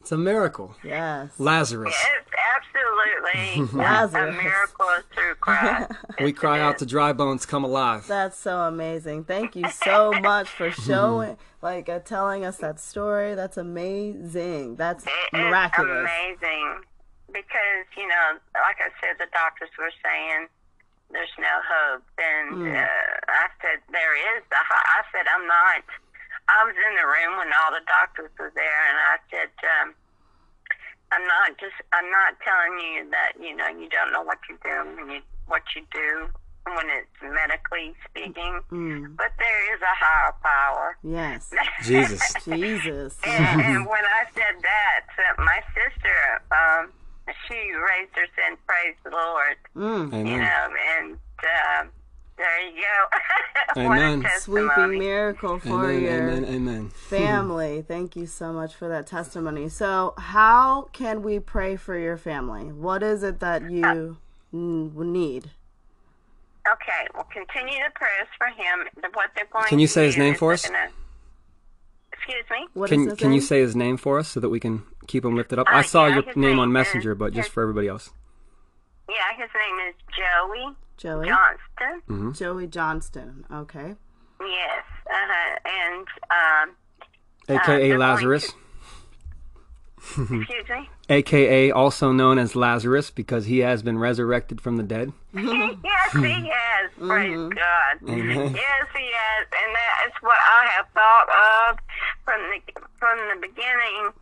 It's 0.06 0.12
a 0.12 0.16
miracle. 0.16 0.72
Yes. 0.84 1.30
Lazarus. 1.36 1.92
It's 1.92 2.30
absolutely 2.54 3.74
a 3.74 3.82
Lazarus. 3.82 4.36
miracle 4.36 4.86
through 5.12 5.34
Christ. 5.40 5.90
We 6.20 6.32
cry 6.32 6.60
out 6.60 6.78
to 6.78 6.86
dry 6.86 7.12
bones, 7.12 7.44
come 7.44 7.64
alive. 7.64 8.06
That's 8.06 8.38
so 8.38 8.60
amazing. 8.60 9.24
Thank 9.24 9.56
you 9.56 9.68
so 9.68 10.12
much 10.22 10.46
for 10.48 10.70
showing, 10.70 11.36
like, 11.60 11.88
uh, 11.88 11.98
telling 11.98 12.44
us 12.44 12.58
that 12.58 12.78
story. 12.78 13.34
That's 13.34 13.56
amazing. 13.56 14.76
That's 14.76 15.04
It 15.04 15.10
is 15.10 15.40
miraculous. 15.40 16.08
amazing 16.08 16.82
because 17.26 17.82
you 17.96 18.06
know, 18.06 18.38
like 18.54 18.76
I 18.78 18.94
said, 19.02 19.16
the 19.18 19.26
doctors 19.34 19.70
were 19.76 19.90
saying 20.04 20.46
there's 21.10 21.34
no 21.36 21.50
hope, 21.66 22.04
and 22.18 22.58
Mm. 22.62 22.76
uh, 22.80 22.86
I 23.28 23.46
said 23.60 23.82
there 23.90 24.14
is. 24.36 24.44
The 24.50 24.56
ho- 24.56 24.86
I 24.86 25.02
said 25.10 25.26
I'm 25.34 25.46
not. 25.48 25.82
I 26.48 26.62
was 26.64 26.74
in 26.78 26.94
the 26.94 27.06
room 27.06 27.38
when 27.38 27.50
all 27.52 27.70
the 27.74 27.82
doctors 27.86 28.30
were 28.38 28.52
there, 28.54 28.80
and 28.90 28.98
I 28.98 29.16
said. 29.30 29.50
Um, 29.82 29.94
I'm 31.12 31.22
not 31.26 31.56
just. 31.60 31.74
I'm 31.92 32.10
not 32.10 32.34
telling 32.42 32.80
you 32.82 33.10
that 33.10 33.32
you 33.40 33.54
know 33.54 33.68
you 33.68 33.88
don't 33.88 34.10
know 34.12 34.22
what 34.22 34.38
you're 34.50 34.58
doing 34.58 34.96
when 34.96 35.10
you 35.14 35.20
what 35.46 35.62
you 35.76 35.82
do 35.94 36.26
when 36.66 36.86
it's 36.90 37.22
medically 37.22 37.94
speaking, 38.10 38.58
Mm. 38.72 39.16
but 39.16 39.30
there 39.38 39.74
is 39.74 39.80
a 39.82 39.94
higher 39.94 40.34
power. 40.42 40.96
Yes. 41.04 41.52
Jesus. 41.84 42.34
Jesus. 42.44 43.16
And, 43.24 43.60
and 43.62 43.86
when 43.86 44.02
I 44.04 44.24
said 44.34 44.56
that, 44.60 45.06
uh, 45.14 45.44
my 45.44 45.60
sister, 45.78 46.42
um, 46.50 46.90
she 47.46 47.54
raised 47.54 48.16
her 48.16 48.26
and 48.48 48.58
praise 48.66 48.96
the 49.04 49.10
Lord, 49.10 49.56
Mm. 49.76 50.12
you 50.12 50.18
Amen. 50.34 50.40
know, 50.40 50.74
and 50.98 51.12
um, 51.46 51.90
there 52.38 52.68
you 52.68 52.82
go. 52.82 53.80
Amen. 53.80 54.26
Sweeping 54.38 54.98
miracle 54.98 55.58
for 55.58 55.90
Amen, 55.90 56.02
your 56.02 56.30
amen, 56.30 56.44
amen. 56.46 56.88
family. 56.90 57.82
Thank 57.86 58.16
you 58.16 58.26
so 58.26 58.52
much 58.52 58.74
for 58.74 58.88
that 58.88 59.06
testimony. 59.06 59.68
So, 59.68 60.14
how 60.16 60.88
can 60.92 61.22
we 61.22 61.38
pray 61.40 61.76
for 61.76 61.98
your 61.98 62.16
family? 62.16 62.72
What 62.72 63.02
is 63.02 63.22
it 63.22 63.40
that 63.40 63.70
you 63.70 64.16
n- 64.52 64.92
need? 65.12 65.50
Okay, 66.72 67.06
well, 67.14 67.26
continue 67.32 67.78
the 67.84 67.90
prayers 67.94 68.28
for 68.38 68.46
him. 68.48 68.86
What 69.14 69.30
they're 69.36 69.46
going 69.52 69.66
Can 69.66 69.78
you 69.78 69.86
to 69.86 69.92
say 69.92 70.06
his 70.06 70.16
name 70.16 70.34
for 70.34 70.52
us? 70.52 70.66
gonna- 70.66 70.88
Excuse 72.12 72.44
me? 72.50 72.66
What 72.74 72.90
is 72.90 72.90
Can 72.98 73.08
his 73.10 73.18
can 73.18 73.32
you 73.32 73.40
say 73.40 73.60
his 73.60 73.76
name 73.76 73.96
for 73.96 74.18
us 74.18 74.28
so 74.28 74.40
that 74.40 74.48
we 74.48 74.58
can 74.58 74.82
keep 75.06 75.24
him 75.24 75.36
lifted 75.36 75.58
up? 75.58 75.68
Uh, 75.68 75.76
I 75.76 75.82
saw 75.82 76.06
yeah, 76.06 76.16
your 76.16 76.24
name 76.34 76.40
name 76.40 76.58
on 76.58 76.68
is- 76.70 76.72
Messenger, 76.72 77.14
but 77.14 77.32
just 77.34 77.48
his- 77.48 77.54
for 77.54 77.62
everybody 77.62 77.88
else. 77.88 78.10
Yeah, 79.08 79.14
his 79.36 79.48
name 79.54 79.88
is 79.88 79.94
Joey 80.16 80.74
Joey? 80.96 81.28
Johnston. 81.28 82.34
Joey 82.34 82.66
Johnston. 82.66 83.44
Okay. 83.52 83.94
Yes, 84.40 84.84
uh-huh. 85.08 85.58
and 85.64 86.06
um, 86.30 86.76
AKA 87.48 87.88
they're 87.88 87.98
Lazarus. 87.98 88.52
excuse 89.98 90.68
me. 90.68 90.88
AKA 91.08 91.70
also 91.70 92.10
known 92.12 92.38
as 92.38 92.56
Lazarus 92.56 93.10
because 93.10 93.46
he 93.46 93.58
has 93.60 93.82
been 93.82 93.98
resurrected 93.98 94.60
from 94.60 94.76
the 94.76 94.82
dead. 94.82 95.12
yes, 95.34 96.12
he 96.12 96.50
has. 96.50 96.90
Praise 96.98 97.36
God. 97.36 97.94
Amen. 98.08 98.54
Yes, 98.54 98.86
he 98.94 99.06
has, 99.14 99.46
and 99.46 99.70
that 99.74 99.94
is 100.08 100.12
what 100.20 100.38
I 100.38 100.66
have 100.74 100.86
thought 100.94 101.28
of 101.70 101.78
from 102.24 102.40
the 102.50 102.60
from 102.98 103.18
the 103.34 103.46
beginning. 103.46 104.12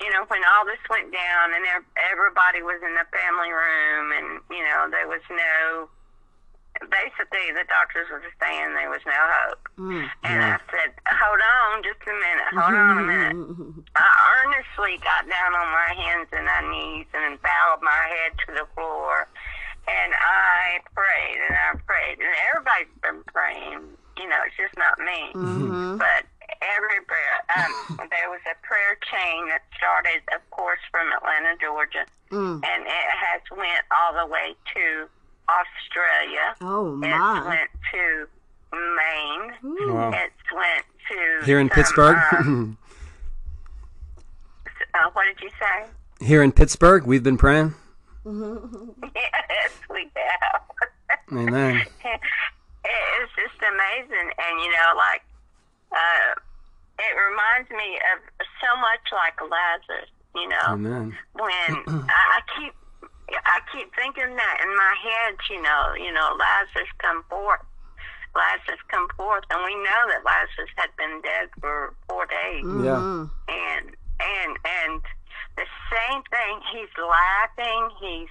You 0.00 0.08
know, 0.14 0.24
when 0.28 0.40
all 0.44 0.64
this 0.64 0.80
went 0.88 1.12
down, 1.12 1.52
and 1.52 1.66
everybody 2.10 2.62
was 2.62 2.80
in 2.80 2.94
the 2.94 3.04
family 3.12 3.52
room, 3.52 4.12
and 4.12 4.40
you 4.50 4.62
know 4.64 4.88
there 4.90 5.08
was 5.08 5.20
no. 5.28 5.88
Basically, 6.80 7.52
the 7.52 7.64
doctors 7.68 8.08
were 8.10 8.22
saying 8.40 8.72
there 8.74 8.88
was 8.90 9.04
no 9.04 9.12
hope, 9.12 9.68
Mm. 9.78 10.10
and 10.24 10.42
I 10.44 10.58
said, 10.72 10.94
"Hold 11.06 11.40
on, 11.40 11.82
just 11.82 12.00
a 12.08 12.12
minute. 12.12 12.50
Hold 12.56 12.74
on 12.74 12.98
a 12.98 13.02
minute." 13.02 13.36
I 13.96 14.08
earnestly 14.44 14.96
got 15.04 15.28
down 15.28 15.54
on 15.54 15.68
my 15.70 15.92
hands 15.94 16.28
and 16.32 16.46
my 16.46 16.60
knees 16.72 17.06
and 17.14 17.40
bowed 17.42 17.82
my 17.82 18.02
head 18.08 18.32
to 18.46 18.52
the 18.54 18.66
floor. 18.74 19.28
And 19.88 20.14
I 20.14 20.78
prayed 20.94 21.38
and 21.48 21.56
I 21.56 21.72
prayed. 21.86 22.18
And 22.20 22.28
everybody's 22.50 22.94
been 23.02 23.22
praying. 23.32 23.96
You 24.18 24.28
know, 24.28 24.38
it's 24.46 24.56
just 24.56 24.76
not 24.76 24.98
me. 24.98 25.32
Mm-hmm. 25.34 25.96
But 25.96 26.26
every 26.62 27.00
prayer, 27.08 27.36
um, 27.56 28.08
there 28.10 28.30
was 28.30 28.40
a 28.46 28.54
prayer 28.66 28.96
chain 29.10 29.48
that 29.48 29.62
started, 29.76 30.22
of 30.34 30.42
course, 30.50 30.80
from 30.90 31.10
Atlanta, 31.12 31.56
Georgia. 31.60 32.04
Mm. 32.30 32.62
And 32.64 32.86
it 32.86 33.08
has 33.18 33.40
went 33.50 33.82
all 33.90 34.14
the 34.14 34.26
way 34.30 34.54
to 34.74 35.08
Oh 36.60 36.92
It's 36.94 37.00
my. 37.08 37.46
went 37.48 37.70
to 37.92 38.26
Maine. 38.72 39.92
Wow. 39.92 40.10
It's 40.12 40.52
went 40.54 40.84
to 41.10 41.46
Here 41.46 41.58
in 41.60 41.68
some, 41.68 41.74
Pittsburgh. 41.74 42.16
um, 42.38 42.78
uh, 44.94 45.10
what 45.12 45.24
did 45.24 45.40
you 45.42 45.50
say? 45.58 45.86
Here 46.24 46.42
in 46.42 46.52
Pittsburgh, 46.52 47.06
we've 47.06 47.22
been 47.22 47.38
praying. 47.38 47.74
Yes, 48.24 49.72
we 49.90 50.08
have. 50.14 50.62
Amen. 51.32 51.76
it, 52.04 52.20
it's 52.84 53.32
just 53.36 53.60
amazing, 53.62 54.30
and 54.38 54.60
you 54.62 54.70
know, 54.70 54.92
like 54.96 55.22
uh, 55.92 56.34
it 56.98 57.14
reminds 57.30 57.70
me 57.70 57.98
of 58.14 58.20
so 58.60 58.76
much 58.80 59.04
like 59.12 59.40
Lazarus. 59.40 60.10
You 60.34 60.48
know, 60.48 60.56
Amen. 60.68 61.16
when 61.32 61.50
I, 62.08 62.38
I 62.38 62.40
keep 62.58 62.69
keep 63.72 63.94
thinking 63.94 64.34
that 64.36 64.56
in 64.62 64.70
my 64.76 64.94
head. 65.02 65.34
You 65.48 65.62
know, 65.62 65.94
you 65.96 66.12
know, 66.12 66.36
Lazarus 66.38 66.90
come 66.98 67.22
forth. 67.28 67.60
Lazarus 68.34 68.78
come 68.88 69.08
forth, 69.16 69.44
and 69.50 69.64
we 69.64 69.74
know 69.74 70.00
that 70.08 70.22
Lazarus 70.24 70.70
had 70.76 70.90
been 70.96 71.20
dead 71.22 71.48
for 71.60 71.94
four 72.08 72.26
days. 72.26 72.64
Yeah. 72.84 73.00
Mm. 73.00 73.30
and 73.48 73.86
and 74.20 74.52
and 74.64 75.02
the 75.56 75.66
same 75.90 76.22
thing 76.30 76.60
he's 76.72 76.88
laughing 76.96 77.88
he's 78.00 78.28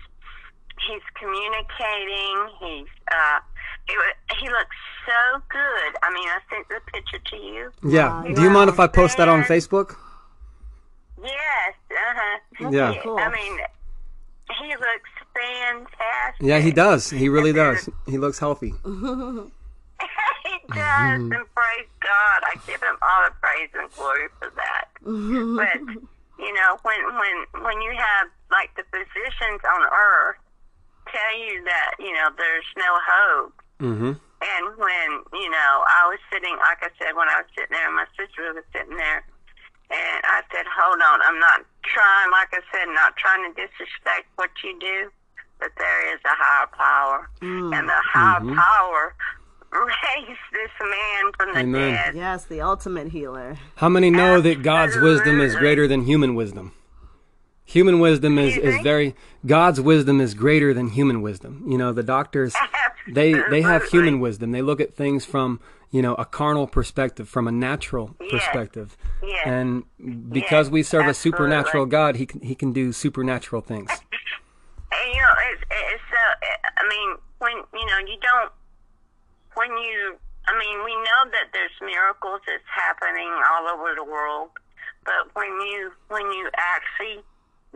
he's 0.88 1.02
communicating 1.20 2.38
he's 2.62 2.88
uh 3.12 3.40
it, 3.88 4.16
he 4.40 4.48
looks 4.50 4.76
so 5.06 5.42
good 5.50 5.92
i 6.04 6.14
mean 6.14 6.28
i 6.30 6.38
sent 6.50 6.68
the 6.70 6.80
picture 6.94 7.20
to 7.26 7.36
you 7.36 7.72
Yeah. 7.84 8.22
Wow. 8.24 8.34
Do 8.36 8.42
you 8.42 8.50
mind 8.50 8.70
if 8.70 8.80
I 8.80 8.88
post 8.88 9.18
that 9.18 9.28
on 9.28 9.44
Facebook? 9.44 9.96
yes 11.22 11.74
uh-huh 11.92 12.70
Yeah. 12.72 12.94
Cool. 13.04 13.18
i 13.20 13.30
mean 13.32 13.60
he 14.62 14.70
looks 14.76 15.10
fantastic 15.40 16.46
Yeah, 16.48 16.60
he 16.60 16.72
does. 16.72 17.10
He 17.10 17.30
really 17.30 17.54
does. 17.54 17.90
He 18.08 18.18
looks 18.18 18.40
healthy. 18.40 18.74
he 20.44 20.58
does 20.74 21.22
and 21.22 21.46
praise 21.56 21.90
god 22.00 22.40
i 22.46 22.54
give 22.68 22.82
him 22.82 22.96
all 23.02 23.22
the 23.26 23.34
praise 23.42 23.70
and 23.74 23.90
glory 23.94 24.28
for 24.40 24.50
that 24.56 24.86
but 25.04 25.80
you 26.40 26.54
know 26.54 26.78
when 26.84 27.00
when 27.18 27.64
when 27.66 27.82
you 27.82 27.92
have 27.98 28.28
like 28.52 28.70
the 28.78 28.84
physicians 28.94 29.60
on 29.66 29.82
earth 29.92 30.38
tell 31.12 31.34
you 31.42 31.64
that 31.66 31.92
you 32.00 32.14
know 32.14 32.30
there's 32.38 32.66
no 32.78 32.92
hope 33.02 33.54
Mm-hmm. 33.80 34.12
and 34.12 34.64
when 34.76 35.10
you 35.40 35.50
know 35.50 35.72
i 35.88 36.04
was 36.12 36.20
sitting 36.32 36.52
like 36.60 36.84
i 36.84 36.92
said 37.00 37.16
when 37.16 37.30
i 37.30 37.40
was 37.40 37.48
sitting 37.56 37.72
there 37.72 37.88
and 37.88 37.96
my 37.96 38.04
sister 38.20 38.52
was 38.54 38.64
sitting 38.76 38.96
there 38.98 39.24
and 39.90 40.20
i 40.28 40.44
said 40.52 40.66
hold 40.68 41.00
on 41.02 41.20
i'm 41.24 41.40
not 41.40 41.64
trying 41.88 42.30
like 42.32 42.52
i 42.52 42.60
said 42.76 42.92
not 42.92 43.16
trying 43.16 43.40
to 43.48 43.56
disrespect 43.56 44.28
what 44.36 44.52
you 44.64 44.76
do 44.80 45.08
but 45.60 45.72
there 45.78 46.14
is 46.14 46.20
a 46.26 46.30
higher 46.30 46.68
power 46.68 47.30
mm. 47.42 47.78
and 47.78 47.88
the 47.88 47.94
higher 47.94 48.40
mm-hmm. 48.40 48.56
power 48.56 49.16
raised 49.72 50.40
this 50.52 50.72
man 50.82 51.32
from 51.38 51.54
the 51.54 51.60
Amen. 51.60 51.94
dead 51.94 52.16
Yes, 52.16 52.46
the 52.46 52.62
ultimate 52.62 53.10
healer. 53.10 53.58
How 53.76 53.90
many 53.90 54.10
know 54.10 54.42
that 54.42 54.64
God's 54.64 54.98
wisdom 54.98 55.42
is 55.42 55.56
greater 55.56 55.88
than 55.88 56.04
human 56.04 56.36
wisdom? 56.36 56.74
Human 57.66 58.00
wisdom 58.00 58.40
is, 58.40 58.58
is 58.58 58.82
very 58.82 59.16
God's 59.46 59.80
wisdom 59.80 60.20
is 60.20 60.34
greater 60.34 60.74
than 60.74 60.90
human 60.90 61.22
wisdom. 61.22 61.64
You 61.68 61.78
know, 61.78 61.94
the 61.94 62.02
doctors 62.02 62.56
they 63.08 63.34
they 63.50 63.62
have 63.62 63.84
human 63.84 64.20
wisdom. 64.20 64.52
They 64.52 64.62
look 64.62 64.82
at 64.82 64.96
things 64.96 65.26
from 65.26 65.60
you 65.92 66.02
know 66.02 66.16
a 66.16 66.26
carnal 66.26 66.68
perspective, 66.68 67.30
from 67.30 67.48
a 67.48 67.52
natural 67.52 68.16
perspective, 68.30 68.98
Yes. 69.22 69.42
and 69.46 69.84
because 70.30 70.68
Yes, 70.68 70.72
we 70.72 70.84
serve 70.84 71.08
a 71.08 71.14
supernatural 71.14 71.86
God, 71.86 72.16
he 72.16 72.26
can 72.26 72.42
he 72.42 72.56
can 72.56 72.74
do 72.74 72.92
supernatural 72.92 73.62
things. 73.62 73.92
And, 75.50 75.58
you 75.58 75.66
know, 75.66 75.90
it's, 75.90 75.98
it's 75.98 76.04
so, 76.10 76.24
I 76.78 76.84
mean, 76.88 77.18
when, 77.40 77.56
you 77.74 77.86
know, 77.86 78.00
you 78.06 78.18
don't, 78.22 78.52
when 79.56 79.72
you, 79.78 80.18
I 80.48 80.54
mean, 80.58 80.84
we 80.86 80.96
know 80.96 81.22
that 81.32 81.52
there's 81.54 81.74
miracles 81.82 82.42
that's 82.48 82.64
happening 82.70 83.30
all 83.52 83.68
over 83.68 83.94
the 83.96 84.04
world, 84.04 84.50
but 85.06 85.34
when 85.34 85.52
you, 85.62 85.92
when 86.08 86.26
you 86.32 86.50
actually 86.58 87.24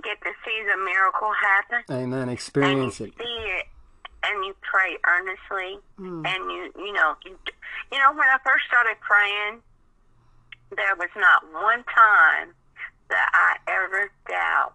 get 0.04 0.22
to 0.22 0.32
see 0.46 0.58
the 0.66 0.78
miracle 0.78 1.32
happen, 1.34 1.82
Amen. 1.92 2.30
Experience 2.30 3.02
it. 3.02 3.14
see 3.18 3.40
it, 3.58 3.66
and 4.24 4.46
you 4.46 4.56
pray 4.62 4.98
earnestly, 5.06 5.80
hmm. 5.98 6.26
and 6.26 6.52
you, 6.52 6.72
you 6.78 6.94
know, 6.94 7.16
you, 7.26 7.38
you 7.92 8.00
know, 8.00 8.12
when 8.12 8.28
I 8.28 8.38
first 8.46 8.66
started 8.68 8.98
praying, 9.02 9.62
there 10.76 10.96
was 10.96 11.10
not 11.16 11.46
one 11.54 11.84
time 11.94 12.54
that 13.10 13.30
I 13.34 13.72
ever 13.72 14.10
doubt. 14.28 14.74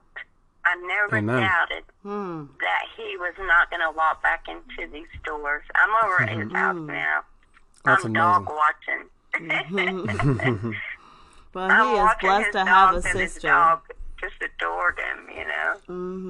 I 0.68 0.74
never 0.86 1.16
Amen. 1.18 1.40
doubted 1.42 1.84
Hmm. 2.02 2.44
that 2.60 2.82
he 2.96 3.16
was 3.16 3.34
not 3.38 3.70
going 3.70 3.80
to 3.80 3.90
walk 3.96 4.22
back 4.22 4.46
into 4.48 4.86
these 4.92 5.06
doors. 5.24 5.62
I'm 5.74 5.90
over 6.04 6.22
at 6.22 6.28
his 6.30 6.52
house 6.52 6.76
now. 6.86 7.22
That's 7.84 8.04
I'm 8.04 8.10
amazing. 8.10 8.12
dog 8.14 8.48
watching. 8.48 9.08
Well, 11.54 11.70
I'm 11.70 11.86
he 11.86 11.92
is 11.94 11.98
watching 11.98 12.28
blessed 12.28 12.44
his 12.46 12.52
to 12.52 12.64
have 12.66 12.90
a 12.90 12.92
dogs 12.94 13.06
and 13.06 13.18
his 13.20 13.32
sister. 13.32 13.48
dog 13.48 13.80
just 14.20 14.34
adored 14.42 14.98
him, 14.98 15.28
you 15.34 15.46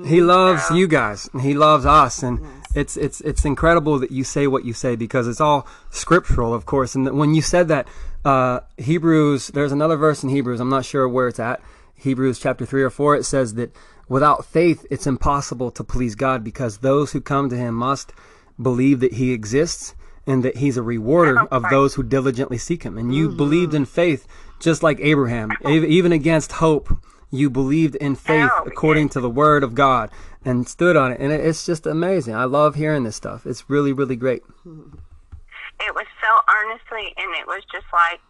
know. 0.03 0.09
He 0.09 0.21
loves 0.21 0.71
you 0.71 0.87
guys. 0.87 1.29
and 1.33 1.43
He 1.43 1.55
loves 1.55 1.85
us, 1.87 2.23
and 2.23 2.41
it's 2.75 2.97
it's 2.97 3.21
it's 3.23 3.45
incredible 3.45 3.99
that 3.99 4.13
you 4.13 4.23
say 4.25 4.47
what 4.47 4.65
you 4.65 4.73
say 4.73 4.95
because 4.95 5.27
it's 5.27 5.41
all 5.41 5.67
scriptural, 5.91 6.55
of 6.55 6.67
course. 6.67 6.95
And 6.95 7.19
when 7.19 7.35
you 7.35 7.43
said 7.43 7.67
that, 7.69 7.89
uh, 8.25 8.61
Hebrews, 8.77 9.49
there's 9.49 9.73
another 9.73 9.97
verse 9.97 10.23
in 10.23 10.29
Hebrews. 10.29 10.61
I'm 10.61 10.71
not 10.71 10.85
sure 10.85 11.09
where 11.09 11.27
it's 11.29 11.41
at. 11.41 11.61
Hebrews 11.97 12.39
chapter 12.39 12.65
three 12.65 12.83
or 12.85 12.91
four. 12.91 13.17
It 13.17 13.25
says 13.25 13.55
that 13.55 13.75
without 14.09 14.45
faith, 14.45 14.87
it's 14.91 15.07
impossible 15.07 15.71
to 15.73 15.85
please 15.85 16.15
God 16.15 16.43
because 16.45 16.79
those 16.79 17.13
who 17.13 17.21
come 17.21 17.49
to 17.51 17.57
Him 17.57 17.75
must 17.75 18.13
believe 18.61 19.01
that 19.01 19.15
He 19.15 19.33
exists 19.33 19.95
and 20.27 20.45
that 20.45 20.59
He's 20.59 20.77
a 20.77 20.83
rewarder 20.83 21.41
of 21.51 21.65
those 21.71 21.95
who 21.95 22.03
diligently 22.03 22.59
seek 22.59 22.83
Him. 22.83 22.99
And 22.99 23.15
you 23.15 23.29
mm-hmm. 23.29 23.37
believed 23.37 23.75
in 23.75 23.85
faith, 23.85 24.27
just 24.59 24.83
like 24.83 24.99
Abraham, 25.01 25.53
ev- 25.65 25.85
even 25.85 26.13
against 26.13 26.53
hope. 26.53 26.97
You 27.31 27.51
believed 27.51 27.95
in 27.97 28.17
faith 28.17 28.51
according 28.65 29.11
to 29.11 29.21
the 29.21 29.29
word 29.29 29.63
of 29.63 29.75
God 29.75 30.11
and 30.45 30.67
stood 30.67 30.97
on 30.97 31.13
it. 31.13 31.21
And 31.21 31.31
it's 31.31 31.67
just 31.67 31.87
amazing. 31.87 32.35
I 32.35 32.45
love 32.45 32.75
hearing 32.75 33.05
this 33.05 33.17
stuff. 33.17 33.45
It's 33.45 33.69
really, 33.69 33.93
really 33.93 34.17
great. 34.17 34.43
it 34.65 35.95
was 35.95 36.07
so 36.23 36.41
earnestly 36.49 37.13
and 37.17 37.35
it 37.37 37.47
was 37.47 37.63
just 37.71 37.87
like 37.93 38.21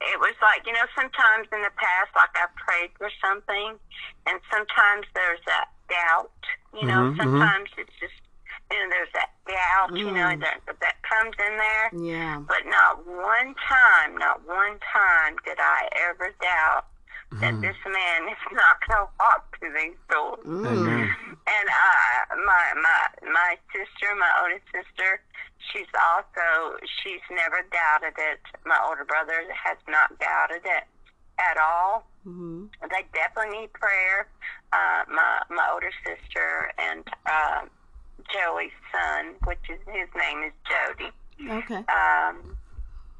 it 0.00 0.18
was 0.20 0.34
like 0.42 0.66
you 0.66 0.72
know 0.72 0.84
sometimes 0.94 1.48
in 1.52 1.62
the 1.62 1.72
past 1.76 2.10
like 2.16 2.30
i 2.36 2.46
prayed 2.56 2.90
for 2.98 3.10
something 3.24 3.78
and 4.26 4.40
sometimes 4.52 5.06
there's 5.14 5.40
that 5.46 5.68
doubt 5.88 6.30
you 6.74 6.86
know 6.86 7.10
Mhm, 7.10 7.16
mhm. 7.16 7.22
sometimes 7.22 7.70
it's 7.78 7.92
just 8.00 8.14
you 8.70 8.76
know 8.78 8.88
there's 8.90 9.12
that 9.14 9.30
doubt 9.46 9.96
you 9.96 10.10
know 10.10 10.36
that 10.36 10.60
that 10.80 10.96
comes 11.02 11.34
in 11.38 11.56
there 11.56 11.86
Yeah. 11.94 12.40
but 12.46 12.66
not 12.66 13.06
one 13.06 13.54
time 13.56 14.16
not 14.18 14.46
one 14.46 14.78
time 14.92 15.36
did 15.44 15.58
i 15.60 15.88
ever 16.10 16.34
doubt 16.42 16.84
that 17.40 17.60
this 17.60 17.76
man 17.84 18.28
is 18.28 18.38
not 18.52 18.76
going 18.86 19.06
to 19.06 19.12
walk 19.18 19.56
through 19.58 19.72
these 19.74 19.96
doors 20.10 20.40
Amen. 20.46 21.35
And 21.46 21.68
uh, 21.68 22.36
my 22.44 22.64
my 22.74 23.30
my 23.32 23.56
sister, 23.72 24.14
my 24.18 24.30
oldest 24.42 24.66
sister, 24.74 25.20
she's 25.70 25.90
also 25.94 26.76
she's 27.02 27.22
never 27.30 27.62
doubted 27.70 28.14
it. 28.18 28.40
My 28.64 28.78
older 28.86 29.04
brother 29.04 29.46
has 29.54 29.78
not 29.88 30.18
doubted 30.18 30.62
it 30.64 30.84
at 31.38 31.56
all. 31.58 32.06
hmm 32.24 32.66
They 32.82 33.04
definitely 33.14 33.60
need 33.60 33.72
prayer. 33.72 34.26
Uh, 34.72 35.04
my 35.08 35.42
my 35.50 35.68
older 35.72 35.92
sister 36.04 36.72
and 36.78 37.06
um, 37.30 37.70
Joey's 38.32 38.74
son, 38.90 39.34
which 39.44 39.62
is 39.70 39.78
his 39.86 40.08
name 40.18 40.42
is 40.42 40.52
Jody. 40.66 41.10
Okay. 41.62 41.82
Um, 41.86 42.56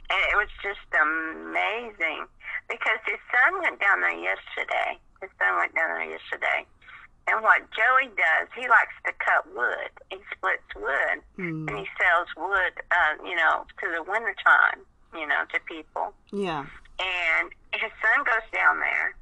and 0.09 0.23
it 0.31 0.37
was 0.39 0.49
just 0.62 0.87
amazing 0.95 2.27
because 2.69 2.99
his 3.07 3.19
son 3.31 3.61
went 3.62 3.81
down 3.81 4.01
there 4.01 4.15
yesterday. 4.19 4.99
His 5.21 5.31
son 5.39 5.57
went 5.59 5.75
down 5.75 5.91
there 5.99 6.11
yesterday. 6.11 6.67
And 7.29 7.43
what 7.43 7.62
Joey 7.75 8.09
does, 8.15 8.49
he 8.55 8.69
likes 8.69 8.95
to 9.05 9.12
cut 9.19 9.43
wood. 9.55 9.91
He 10.11 10.19
splits 10.37 10.71
wood 10.77 11.19
Hmm. 11.37 11.69
and 11.69 11.79
he 11.79 11.87
sells 11.99 12.29
wood, 12.37 12.73
uh, 12.91 13.15
you 13.27 13.35
know, 13.35 13.67
to 13.83 13.87
the 13.91 14.03
wintertime, 14.03 14.87
you 15.12 15.27
know, 15.27 15.45
to 15.53 15.61
people. 15.67 16.15
Yeah. 16.31 16.65
And 17.01 17.51
his 17.75 17.91
son 18.01 18.25
goes 18.25 18.47
down 18.53 18.79
there. 18.81 19.17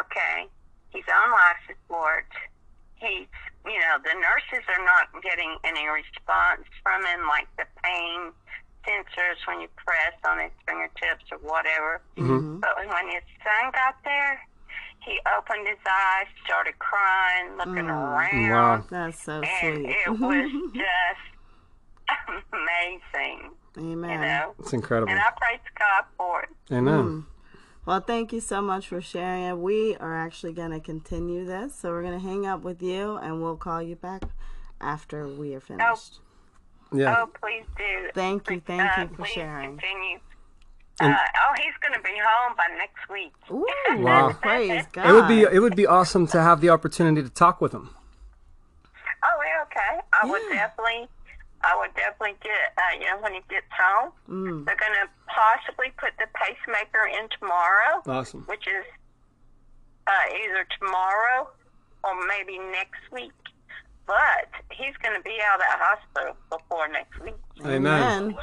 Okay. 0.00 0.48
He's 0.90 1.04
on 1.12 1.30
life 1.30 1.60
support. 1.68 2.26
He's, 2.96 3.28
you 3.64 3.78
know, 3.78 3.98
the 4.02 4.14
nurses 4.14 4.64
are 4.68 4.84
not 4.84 5.08
getting 5.22 5.56
any 5.64 5.86
response 5.88 6.64
from 6.82 7.04
him, 7.04 7.28
like 7.28 7.46
the 7.56 7.64
pain 7.84 8.32
sensors 8.88 9.36
when 9.46 9.60
you 9.60 9.68
press 9.76 10.14
on 10.24 10.38
his 10.40 10.50
fingertips 10.66 11.24
or 11.30 11.38
whatever. 11.38 12.00
Mm-hmm. 12.16 12.60
But 12.60 12.76
when 12.76 13.08
his 13.08 13.22
son 13.44 13.70
got 13.72 13.96
there, 14.04 14.40
he 15.02 15.18
opened 15.36 15.66
his 15.66 15.78
eyes, 15.88 16.26
started 16.44 16.78
crying, 16.78 17.56
looking 17.56 17.88
around, 17.88 18.50
Wow. 18.50 18.84
That's 18.90 19.22
so 19.22 19.40
and 19.42 19.76
sweet. 19.84 19.90
it 20.06 20.08
was 20.20 20.72
just 20.74 22.40
amazing, 22.52 23.50
Amen. 23.78 24.10
you 24.10 24.18
know. 24.18 24.54
It's 24.58 24.72
incredible. 24.72 25.10
And 25.12 25.20
I 25.20 25.30
praise 25.36 25.60
God 25.78 26.04
for 26.16 26.42
it. 26.42 26.74
Amen. 26.74 27.26
Well, 27.86 28.00
thank 28.00 28.32
you 28.32 28.40
so 28.40 28.60
much 28.60 28.86
for 28.88 29.00
sharing 29.00 29.44
it. 29.44 29.56
We 29.56 29.96
are 29.96 30.16
actually 30.16 30.52
going 30.52 30.70
to 30.72 30.80
continue 30.80 31.44
this, 31.44 31.74
so 31.74 31.90
we're 31.90 32.02
going 32.02 32.18
to 32.20 32.24
hang 32.26 32.46
up 32.46 32.62
with 32.62 32.82
you, 32.82 33.16
and 33.16 33.42
we'll 33.42 33.56
call 33.56 33.82
you 33.82 33.96
back 33.96 34.22
after 34.80 35.26
we 35.26 35.54
are 35.54 35.60
finished. 35.60 36.20
Yeah. 36.92 37.16
Oh, 37.20 37.26
please 37.40 37.64
do. 37.78 38.08
Thank 38.14 38.50
you, 38.50 38.60
thank 38.60 38.98
Uh, 38.98 39.02
you 39.02 39.08
for 39.08 39.14
please 39.22 39.28
sharing. 39.28 39.78
Continue. 39.78 40.18
And- 41.00 41.12
uh, 41.14 41.18
oh, 41.18 41.54
he's 41.56 41.74
going 41.80 41.94
to 41.94 42.02
be 42.02 42.14
home 42.22 42.56
by 42.56 42.66
next 42.76 43.08
week. 43.10 43.32
Ooh, 43.50 43.66
Wow. 44.04 44.32
praise 44.42 44.84
God. 44.92 45.06
It 45.08 45.12
would 45.12 45.28
be 45.28 45.40
it 45.42 45.60
would 45.60 45.76
be 45.76 45.86
awesome 45.86 46.26
to 46.28 46.40
have 46.42 46.60
the 46.60 46.68
opportunity 46.70 47.22
to 47.22 47.30
talk 47.30 47.60
with 47.60 47.72
him. 47.72 47.90
Oh, 49.22 49.38
yeah, 49.44 49.62
okay. 49.64 50.00
I 50.14 50.26
would 50.26 50.40
definitely, 50.50 51.06
I 51.62 51.76
would 51.78 51.94
definitely 51.94 52.36
get, 52.42 52.72
uh, 52.78 52.98
you 52.98 53.06
know, 53.06 53.18
when 53.20 53.34
he 53.34 53.40
gets 53.50 53.66
home, 53.78 54.12
Mm. 54.28 54.64
they're 54.64 54.76
going 54.76 54.96
to 55.02 55.08
possibly 55.28 55.92
put 55.98 56.12
the 56.18 56.26
pacemaker 56.34 57.04
in 57.06 57.28
tomorrow, 57.38 58.00
Awesome. 58.06 58.44
which 58.48 58.66
is 58.66 58.84
uh, 60.06 60.12
either 60.42 60.66
tomorrow 60.80 61.48
or 62.02 62.12
maybe 62.26 62.58
next 62.58 63.02
week. 63.12 63.32
But 64.06 64.48
he's 64.72 64.96
going 65.02 65.14
to 65.14 65.22
be 65.22 65.36
out 65.46 65.56
of 65.56 65.60
that 65.60 65.78
hospital 65.78 66.36
before 66.50 66.88
next 66.88 67.20
week. 67.20 67.34
Amen. 67.64 68.34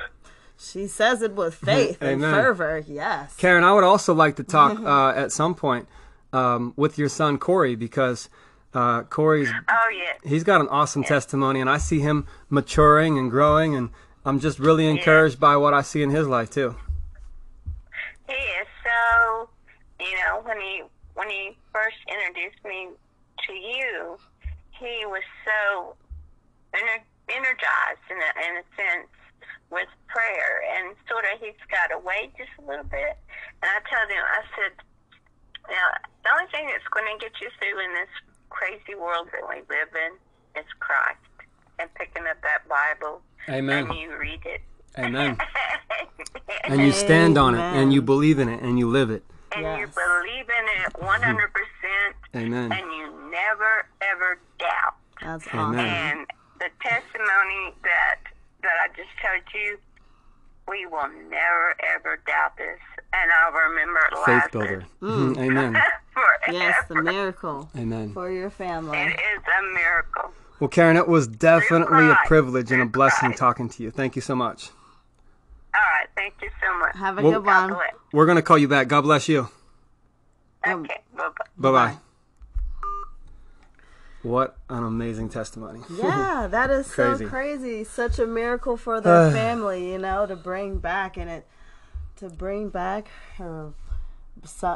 She 0.60 0.88
says 0.88 1.22
it 1.22 1.34
with 1.34 1.54
faith 1.56 2.02
and 2.02 2.24
Amen. 2.24 2.34
fervor. 2.34 2.84
Yes. 2.88 3.36
Karen, 3.38 3.64
I 3.64 3.74
would 3.74 3.84
also 3.84 4.14
like 4.14 4.38
to 4.38 4.44
talk 4.44 4.80
uh, 4.84 5.10
at 5.18 5.32
some 5.32 5.54
point 5.56 5.88
um, 6.34 6.74
with 6.76 6.98
your 6.98 7.10
son 7.10 7.38
Corey 7.38 7.76
because 7.76 8.30
uh, 8.74 9.04
Corey's 9.04 9.50
Oh, 9.70 9.90
yeah. 9.96 10.30
he's 10.30 10.44
got 10.44 10.62
an 10.62 10.68
awesome 10.70 11.04
testimony, 11.04 11.62
and 11.62 11.70
I 11.70 11.78
see 11.78 12.00
him 12.00 12.26
maturing 12.50 13.18
and 13.18 13.30
growing, 13.32 13.76
and 13.76 13.90
I'm 14.26 14.40
just 14.40 14.60
really 14.60 14.88
encouraged 14.88 15.40
by 15.40 15.56
what 15.58 15.74
I 15.74 15.82
see 15.84 16.02
in 16.04 16.10
his 16.10 16.28
life 16.28 16.50
too. 16.50 16.76
He 18.28 18.34
is 18.34 18.68
so, 18.84 19.50
you 20.00 20.16
know, 20.18 20.42
when 20.44 20.60
he 20.60 20.82
when 21.14 21.30
he 21.30 21.58
first 21.74 21.96
introduced 22.12 22.64
me 22.66 22.90
to 23.48 23.54
you, 23.54 24.18
he 24.80 25.06
was 25.06 25.24
so 25.46 25.96
ener- 26.76 27.08
energized 27.30 28.06
in 28.12 28.18
a, 28.18 28.50
in 28.50 28.58
a 28.58 28.64
sense 28.76 29.08
with 29.70 29.88
prayer, 30.08 30.64
and 30.78 30.96
sort 31.10 31.26
of 31.26 31.40
he's 31.40 31.58
got 31.70 31.92
away 31.92 32.32
just 32.38 32.52
a 32.60 32.64
little 32.68 32.86
bit. 32.88 33.18
And 33.62 33.68
I 33.68 33.80
told 33.84 34.08
him, 34.10 34.24
I 34.24 34.42
said, 34.56 34.72
now 35.70 35.88
the 36.24 36.30
only 36.34 36.50
thing 36.52 36.68
that's 36.72 36.88
going 36.92 37.08
to 37.12 37.18
get 37.20 37.34
you 37.42 37.50
through 37.60 37.80
in 37.84 37.92
this 37.94 38.12
crazy 38.50 38.96
world 38.96 39.28
that 39.34 39.44
we 39.48 39.62
live 39.68 39.92
in 39.96 40.12
is 40.62 40.68
Christ, 40.80 41.20
and 41.80 41.90
picking 41.96 42.24
up 42.28 42.40
that 42.42 42.68
Bible 42.68 43.22
Amen. 43.50 43.88
and 43.90 44.00
you 44.00 44.16
read 44.18 44.42
it. 44.46 44.62
Amen. 44.98 45.38
And 46.64 46.82
you 46.82 46.92
stand 46.92 47.38
on 47.38 47.56
it, 47.56 47.62
and 47.62 47.94
you 47.94 48.02
believe 48.02 48.40
in 48.40 48.50
it, 48.50 48.62
and 48.62 48.78
you 48.78 48.90
live 48.90 49.10
it. 49.10 49.24
and 49.56 49.80
you 49.80 49.88
believe 49.88 50.48
in 50.50 50.84
it 50.84 50.94
100%, 50.94 51.50
Amen. 52.36 52.72
and 52.72 52.92
you 52.92 53.30
never, 53.32 53.88
ever 54.02 54.40
doubt. 54.60 54.96
That's 55.22 55.48
Amen. 55.54 55.80
awesome. 55.80 55.80
And 55.80 56.28
the 56.60 56.70
testimony 56.82 57.74
that 57.84 58.20
that 58.68 58.78
I 58.84 58.88
just 58.96 59.10
told 59.24 59.44
you, 59.56 59.78
we 60.68 60.86
will 60.86 61.08
never, 61.30 61.76
ever 61.96 62.20
doubt 62.28 62.58
this. 62.58 62.80
And 63.14 63.32
I'll 63.32 63.54
remember 63.54 64.00
it 64.12 64.18
Faith 64.26 64.28
Lazarus 64.28 64.52
builder. 64.52 64.86
Mhm. 65.02 65.38
Amen. 65.40 65.78
Yes, 66.52 66.76
the 66.88 67.02
miracle 67.02 67.70
Amen. 67.78 68.12
for 68.14 68.32
your 68.32 68.50
family. 68.50 68.98
It 68.98 69.10
is 69.12 69.42
a 69.60 69.74
miracle. 69.74 70.32
Well, 70.60 70.68
Karen, 70.70 70.96
it 70.98 71.08
was 71.08 71.28
definitely 71.28 72.10
a 72.10 72.18
privilege 72.26 72.72
and 72.72 72.82
a 72.82 72.86
blessing 72.86 73.34
talking 73.34 73.70
to 73.70 73.84
you. 73.84 73.92
Thank 73.92 74.16
you 74.16 74.22
so 74.22 74.34
much. 74.36 74.70
All 75.76 75.82
right. 75.82 76.08
Thank 76.16 76.36
you 76.42 76.50
so 76.64 76.76
much. 76.80 76.96
Have 76.96 77.18
a 77.20 77.22
Well- 77.22 77.34
good 77.34 77.46
one. 77.46 77.76
We're 78.14 78.26
going 78.26 78.38
to 78.38 78.42
call 78.42 78.58
you 78.58 78.68
back. 78.68 78.88
God 78.88 79.02
bless 79.02 79.28
you. 79.30 79.50
Okay. 80.66 81.02
Bye 81.16 81.72
bye. 81.72 81.98
What 84.28 84.58
an 84.70 84.84
amazing 84.84 85.30
testimony. 85.30 85.80
Yeah, 85.90 86.48
that 86.52 86.70
is 86.70 86.92
Crazy. 86.92 87.24
so 87.24 87.30
crazy. 87.30 87.84
Such 87.86 88.20
a 88.20 88.28
miracle 88.28 88.76
for 88.76 89.00
their 89.00 89.32
family, 89.42 89.92
you 89.92 89.98
know, 89.98 90.26
to 90.26 90.36
bring 90.36 90.80
back 90.80 91.16
and 91.18 91.30
it 91.30 91.48
to 92.18 92.30
bring 92.30 92.68
back 92.70 93.08
her 93.38 93.72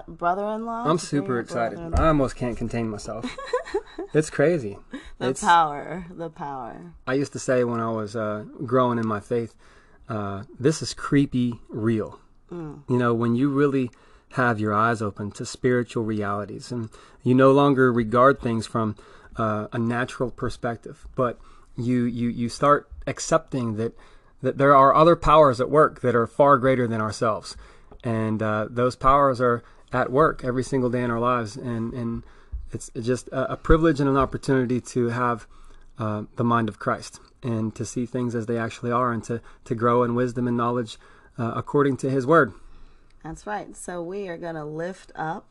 brother-in-law. 0.07 0.85
I'm 0.87 0.97
super 0.97 1.39
excited. 1.39 1.79
I 1.95 2.07
almost 2.07 2.35
can't 2.35 2.57
contain 2.57 2.89
myself. 2.89 3.25
it's 4.13 4.29
crazy. 4.29 4.77
The 5.19 5.29
It's, 5.29 5.41
power, 5.41 6.05
the 6.09 6.29
power. 6.29 6.93
I 7.05 7.15
used 7.15 7.33
to 7.33 7.39
say 7.39 7.63
when 7.63 7.79
I 7.79 7.89
was 7.89 8.15
uh, 8.15 8.45
growing 8.65 8.99
in 8.99 9.07
my 9.07 9.19
faith, 9.19 9.53
uh, 10.07 10.43
this 10.59 10.81
is 10.81 10.93
creepy 10.93 11.59
real. 11.69 12.19
You 12.51 12.83
know, 12.97 13.13
when 13.13 13.35
you 13.35 13.49
really 13.49 13.91
have 14.31 14.59
your 14.59 14.73
eyes 14.73 15.01
open 15.01 15.31
to 15.31 15.45
spiritual 15.45 16.03
realities 16.03 16.69
and 16.69 16.89
you 17.23 17.33
no 17.33 17.53
longer 17.53 17.93
regard 17.93 18.41
things 18.41 18.67
from 18.67 18.97
uh, 19.41 19.67
a 19.73 19.79
natural 19.79 20.29
perspective, 20.29 21.07
but 21.15 21.39
you, 21.75 22.03
you, 22.03 22.29
you 22.29 22.47
start 22.47 22.87
accepting 23.07 23.75
that, 23.77 23.97
that 24.43 24.59
there 24.59 24.75
are 24.75 24.93
other 24.93 25.15
powers 25.15 25.59
at 25.59 25.67
work 25.67 26.01
that 26.01 26.15
are 26.15 26.27
far 26.27 26.59
greater 26.59 26.85
than 26.85 27.01
ourselves. 27.01 27.57
And 28.03 28.43
uh, 28.43 28.67
those 28.69 28.95
powers 28.95 29.41
are 29.41 29.63
at 29.91 30.11
work 30.11 30.43
every 30.43 30.63
single 30.63 30.91
day 30.91 31.01
in 31.01 31.09
our 31.09 31.19
lives. 31.19 31.55
And, 31.55 31.91
and 31.91 32.23
it's 32.71 32.91
just 33.01 33.29
a, 33.29 33.53
a 33.53 33.57
privilege 33.57 33.99
and 33.99 34.07
an 34.07 34.15
opportunity 34.15 34.79
to 34.79 35.07
have 35.07 35.47
uh, 35.97 36.23
the 36.35 36.43
mind 36.43 36.69
of 36.69 36.77
Christ 36.77 37.19
and 37.41 37.73
to 37.73 37.83
see 37.83 38.05
things 38.05 38.35
as 38.35 38.45
they 38.45 38.59
actually 38.59 38.91
are 38.91 39.11
and 39.11 39.23
to, 39.23 39.41
to 39.65 39.73
grow 39.73 40.03
in 40.03 40.13
wisdom 40.13 40.47
and 40.47 40.55
knowledge 40.55 40.99
uh, 41.39 41.53
according 41.55 41.97
to 41.97 42.11
his 42.11 42.27
word. 42.27 42.53
That's 43.23 43.47
right. 43.47 43.75
So 43.75 44.03
we 44.03 44.27
are 44.27 44.37
going 44.37 44.55
to 44.55 44.65
lift 44.65 45.11
up 45.15 45.49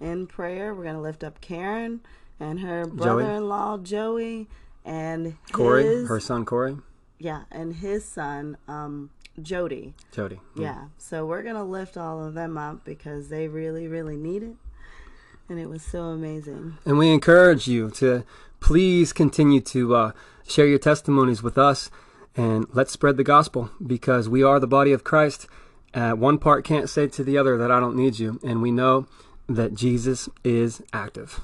in 0.00 0.28
prayer. 0.28 0.72
We're 0.72 0.84
going 0.84 0.94
to 0.94 1.00
lift 1.00 1.24
up 1.24 1.40
Karen 1.40 2.00
and 2.40 2.60
her 2.60 2.86
brother-in-law 2.86 3.78
Joey 3.78 4.48
and 4.84 5.36
Corey, 5.52 5.84
his, 5.84 6.08
her 6.08 6.20
son 6.20 6.44
Corey, 6.44 6.76
yeah, 7.18 7.42
and 7.50 7.76
his 7.76 8.04
son 8.04 8.56
um 8.68 9.10
Jody. 9.42 9.94
Jody. 10.12 10.40
Yeah. 10.54 10.84
So 10.96 11.26
we're 11.26 11.42
going 11.42 11.56
to 11.56 11.64
lift 11.64 11.96
all 11.96 12.24
of 12.24 12.34
them 12.34 12.56
up 12.56 12.84
because 12.84 13.28
they 13.28 13.48
really 13.48 13.88
really 13.88 14.16
need 14.16 14.42
it. 14.42 14.56
And 15.48 15.58
it 15.58 15.68
was 15.68 15.82
so 15.82 16.04
amazing. 16.04 16.78
And 16.86 16.96
we 16.96 17.12
encourage 17.12 17.68
you 17.68 17.90
to 17.92 18.24
please 18.60 19.12
continue 19.12 19.60
to 19.60 19.94
uh, 19.94 20.12
share 20.46 20.66
your 20.66 20.78
testimonies 20.78 21.42
with 21.42 21.58
us 21.58 21.90
and 22.36 22.66
let's 22.72 22.92
spread 22.92 23.16
the 23.16 23.24
gospel 23.24 23.70
because 23.84 24.28
we 24.28 24.42
are 24.42 24.58
the 24.58 24.66
body 24.66 24.92
of 24.92 25.04
Christ. 25.04 25.46
Uh, 25.92 26.12
one 26.12 26.38
part 26.38 26.64
can't 26.64 26.88
say 26.88 27.06
to 27.08 27.22
the 27.22 27.36
other 27.36 27.58
that 27.58 27.70
I 27.70 27.78
don't 27.78 27.96
need 27.96 28.18
you. 28.18 28.40
And 28.42 28.62
we 28.62 28.72
know 28.72 29.06
that 29.48 29.74
Jesus 29.74 30.28
is 30.42 30.82
active. 30.92 31.40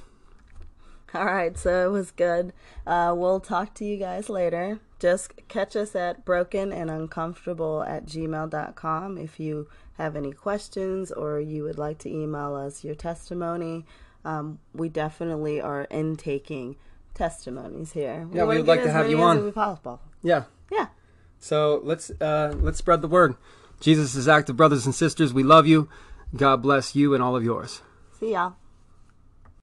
All 1.14 1.24
right, 1.24 1.58
so 1.58 1.86
it 1.86 1.90
was 1.90 2.10
good. 2.10 2.52
Uh, 2.86 3.14
we'll 3.16 3.40
talk 3.40 3.74
to 3.74 3.84
you 3.84 3.96
guys 3.96 4.28
later. 4.28 4.78
Just 4.98 5.32
catch 5.48 5.74
us 5.74 5.96
at 5.96 6.24
broken 6.24 6.72
and 6.72 6.90
uncomfortable 6.90 7.82
at 7.82 8.06
gmail.com 8.06 9.18
if 9.18 9.40
you 9.40 9.68
have 9.94 10.14
any 10.14 10.32
questions 10.32 11.10
or 11.10 11.40
you 11.40 11.64
would 11.64 11.78
like 11.78 11.98
to 11.98 12.08
email 12.08 12.54
us 12.54 12.84
your 12.84 12.94
testimony. 12.94 13.84
Um, 14.24 14.58
we 14.74 14.88
definitely 14.88 15.60
are 15.60 15.86
intaking 15.90 16.76
testimonies 17.14 17.92
here. 17.92 18.28
Yeah, 18.32 18.44
we, 18.44 18.58
would 18.58 18.68
like 18.68 18.82
to 18.82 18.90
have 18.92 19.10
you 19.10 19.20
on. 19.20 19.44
we. 19.44 19.52
Yeah. 20.22 20.44
Yeah. 20.70 20.88
So 21.38 21.80
let's 21.82 22.10
uh, 22.20 22.54
let's 22.60 22.78
spread 22.78 23.02
the 23.02 23.08
word. 23.08 23.36
Jesus 23.80 24.14
is 24.14 24.28
active, 24.28 24.56
brothers 24.56 24.84
and 24.84 24.94
sisters. 24.94 25.32
We 25.32 25.42
love 25.42 25.66
you. 25.66 25.88
God 26.36 26.62
bless 26.62 26.94
you 26.94 27.14
and 27.14 27.22
all 27.22 27.34
of 27.34 27.42
yours. 27.42 27.80
See 28.18 28.32
y'all. 28.32 28.56